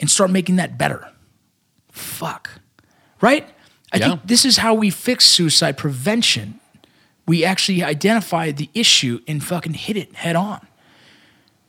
[0.00, 1.08] and start making that better.
[1.94, 2.50] Fuck.
[3.20, 3.48] Right?
[3.92, 4.08] I Yeah.
[4.08, 6.58] think this is how we fix suicide prevention.
[7.26, 10.66] We actually identify the issue and fucking hit it head on.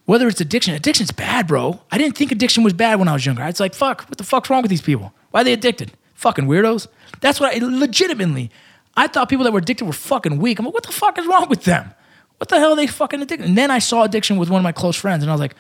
[0.06, 1.82] Whether it's addiction, addiction's bad, bro.
[1.92, 3.44] I didn't think addiction was bad when I was younger.
[3.44, 5.14] I was like, fuck, what the fuck's wrong with these people?
[5.32, 5.94] Why are they addicted?
[6.16, 6.88] Fucking weirdos.
[7.22, 8.50] That's what I legitimately.
[8.98, 10.58] I thought people that were addicted were fucking weak.
[10.60, 11.92] I'm like, what the fuck is wrong with them?
[12.38, 13.48] What the hell are they fucking addicted?
[13.48, 15.56] And then I saw addiction with one of my close friends, and I was like,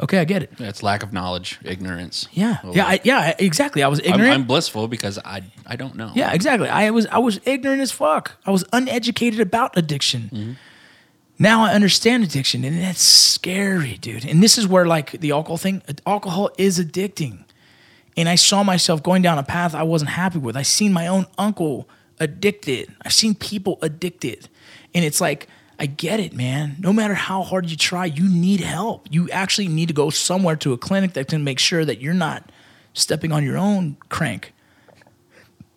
[0.00, 0.52] okay, I get it.
[0.58, 2.28] It's lack of knowledge, ignorance.
[2.32, 3.82] Yeah, yeah, I, yeah, exactly.
[3.82, 4.34] I was I'm, ignorant.
[4.34, 6.12] I'm blissful because I I don't know.
[6.14, 6.68] Yeah, exactly.
[6.68, 8.32] I was I was ignorant as fuck.
[8.46, 10.30] I was uneducated about addiction.
[10.32, 10.52] Mm-hmm.
[11.38, 14.24] Now I understand addiction, and that's scary, dude.
[14.24, 15.82] And this is where like the alcohol thing.
[16.06, 17.44] Alcohol is addicting,
[18.16, 20.56] and I saw myself going down a path I wasn't happy with.
[20.56, 21.88] I seen my own uncle
[22.18, 22.94] addicted.
[23.02, 24.48] I've seen people addicted,
[24.94, 25.48] and it's like.
[25.78, 26.76] I get it, man.
[26.80, 29.06] No matter how hard you try, you need help.
[29.10, 32.14] You actually need to go somewhere to a clinic that can make sure that you're
[32.14, 32.50] not
[32.94, 34.52] stepping on your own crank.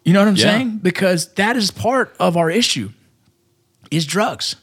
[0.04, 0.44] You know what I'm Yeah.
[0.44, 0.80] saying?
[0.82, 2.92] Because that is part of our issue
[3.92, 4.56] is drugs.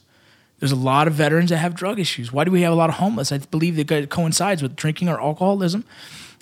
[0.59, 2.33] There's a lot of veterans that have drug issues.
[2.33, 3.31] Why do we have a lot of homeless?
[3.31, 5.85] I believe that it coincides with drinking or alcoholism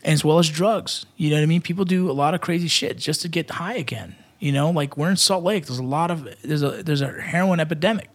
[0.03, 1.05] as well as drugs.
[1.17, 1.61] You know what I mean?
[1.61, 4.15] People do a lot of crazy shit just to get high again.
[4.39, 5.67] You know, like we're in Salt Lake.
[5.67, 8.09] There's a lot of there's a there's a heroin epidemic.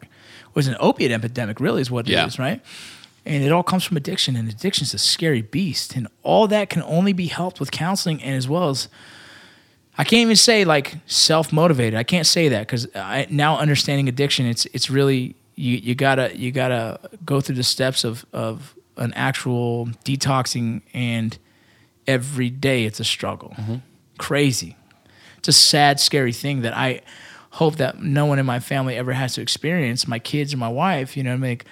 [0.54, 2.24] Was an opiate epidemic, really, is what Yeah.
[2.24, 2.60] it is, right?
[3.24, 5.94] And it all comes from addiction, and addiction's a scary beast.
[5.96, 8.88] And all that can only be helped with counseling and as well as
[9.96, 11.98] I can't even say like self motivated.
[11.98, 12.88] I can't say that because
[13.30, 18.02] now understanding addiction, it's it's really you you gotta you gotta go through the steps
[18.04, 21.36] of of an actual detoxing, and
[22.06, 23.54] every day it's a struggle.
[23.58, 23.76] Mm-hmm.
[24.18, 24.76] Crazy.
[25.38, 27.00] It's a sad, scary thing that I
[27.52, 30.08] hope that no one in my family ever has to experience.
[30.08, 31.64] My kids or my wife, you know, make.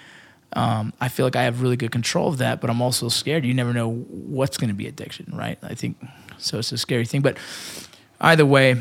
[0.53, 3.45] Um, I feel like I have really good control of that, but I'm also scared.
[3.45, 5.57] You never know what's going to be addiction, right?
[5.63, 5.95] I think
[6.37, 6.59] so.
[6.59, 7.37] It's a scary thing, but
[8.19, 8.75] either way,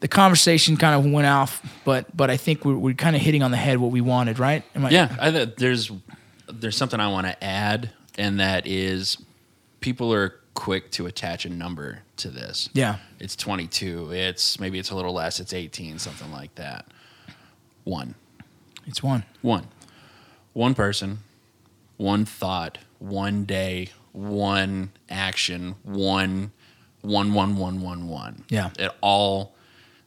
[0.00, 3.42] the conversation kind of went off, but but I think we're, we're kind of hitting
[3.42, 4.62] on the head what we wanted, right?
[4.76, 5.90] I- Yeah, I, there's
[6.48, 9.16] there's something I want to add, and that is
[9.80, 12.68] people are quick to attach a number to this.
[12.72, 12.96] Yeah.
[13.20, 14.10] it's 22.
[14.12, 15.38] It's maybe it's a little less.
[15.38, 16.86] It's 18, something like that.
[17.84, 18.16] One,
[18.86, 19.22] It's one.
[19.42, 19.68] one,
[20.54, 21.18] one person,
[21.98, 26.50] one thought, one day, one action, one,
[27.02, 28.44] one, one, one, one, one.
[28.48, 28.70] Yeah.
[28.78, 29.54] it all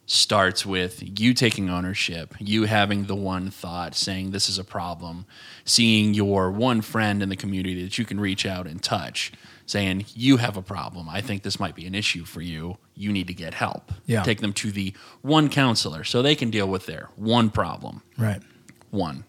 [0.04, 5.24] starts with you taking ownership, you having the one thought, saying this is a problem,
[5.64, 9.32] seeing your one friend in the community that you can reach out and touch,
[9.70, 11.08] saying you have a problem.
[11.08, 12.76] I think this might be an issue for you.
[12.94, 13.92] You need to get help.
[14.04, 14.22] Yeah.
[14.22, 14.92] Take them to the
[15.22, 18.02] one counselor so they can deal with their one problem.
[18.18, 18.42] Right.
[18.90, 19.24] One.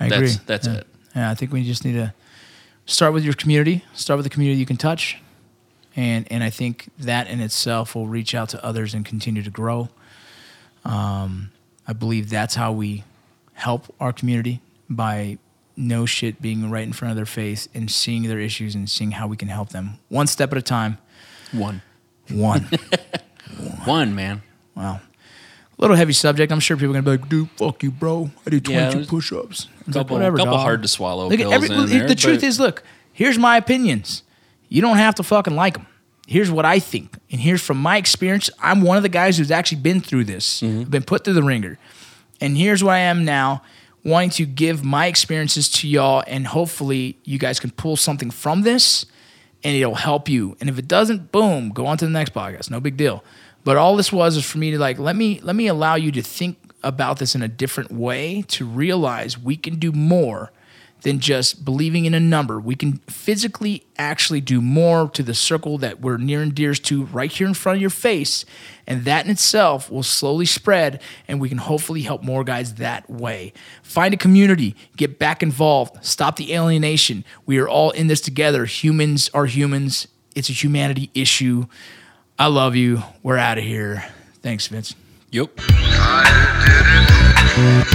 [0.00, 0.44] I That's agree.
[0.46, 0.74] that's yeah.
[0.74, 0.86] it.
[1.14, 2.12] Yeah, I think we just need to
[2.86, 3.84] start with your community.
[3.92, 5.18] Start with the community you can touch,
[5.94, 9.50] and and I think that in itself will reach out to others and continue to
[9.50, 9.90] grow.
[10.84, 11.52] Um,
[11.86, 13.04] I believe that's how we
[13.52, 15.38] help our community by
[15.76, 19.12] no shit being right in front of their face and seeing their issues and seeing
[19.12, 20.98] how we can help them one step at a time.
[21.52, 21.82] One.
[22.30, 22.68] One.
[23.84, 24.42] One, man.
[24.74, 25.00] wow.
[25.76, 26.52] A little heavy subject.
[26.52, 28.30] I'm sure people are gonna be like, "Dude, fuck you, bro.
[28.46, 30.62] I did 22 there's push-ups." Like, Couple, whatever, couple dog.
[30.62, 34.22] hard to swallow Look pills every, look, there, the truth is, look, here's my opinions.
[34.68, 35.86] You don't have to fucking like them.
[36.26, 38.48] Here's what I think, and here's from my experience.
[38.62, 40.84] I'm one of the guys who's actually been through this, Mm-hmm.
[40.90, 41.76] been put through the ringer,
[42.40, 43.62] and here's where I am now,
[44.04, 48.62] wanting to give my experiences to y'all, and hopefully you guys can pull something from
[48.62, 49.06] this,
[49.62, 50.56] and it'll help you.
[50.60, 52.70] And if it doesn't, boom, go on to the next podcast.
[52.70, 53.24] No big deal.
[53.64, 56.12] But all this was is for me to like let me let me allow you
[56.12, 60.52] to think about this in a different way to realize we can do more
[61.04, 62.58] than just believing in a number.
[62.58, 67.04] We can physically actually do more to the circle that we're near and dear to
[67.04, 68.44] right here in front of your face.
[68.86, 73.08] And that in itself will slowly spread, and we can hopefully help more guys that
[73.08, 73.52] way.
[73.82, 77.24] Find a community, get back involved, stop the alienation.
[77.44, 78.64] We are all in this together.
[78.64, 81.66] Humans are humans, it's a humanity issue.
[82.38, 83.02] I love you.
[83.22, 84.04] We're out of here.
[84.42, 84.96] Thanks, Vince.
[85.30, 85.52] Yep.
[85.60, 87.93] I did it.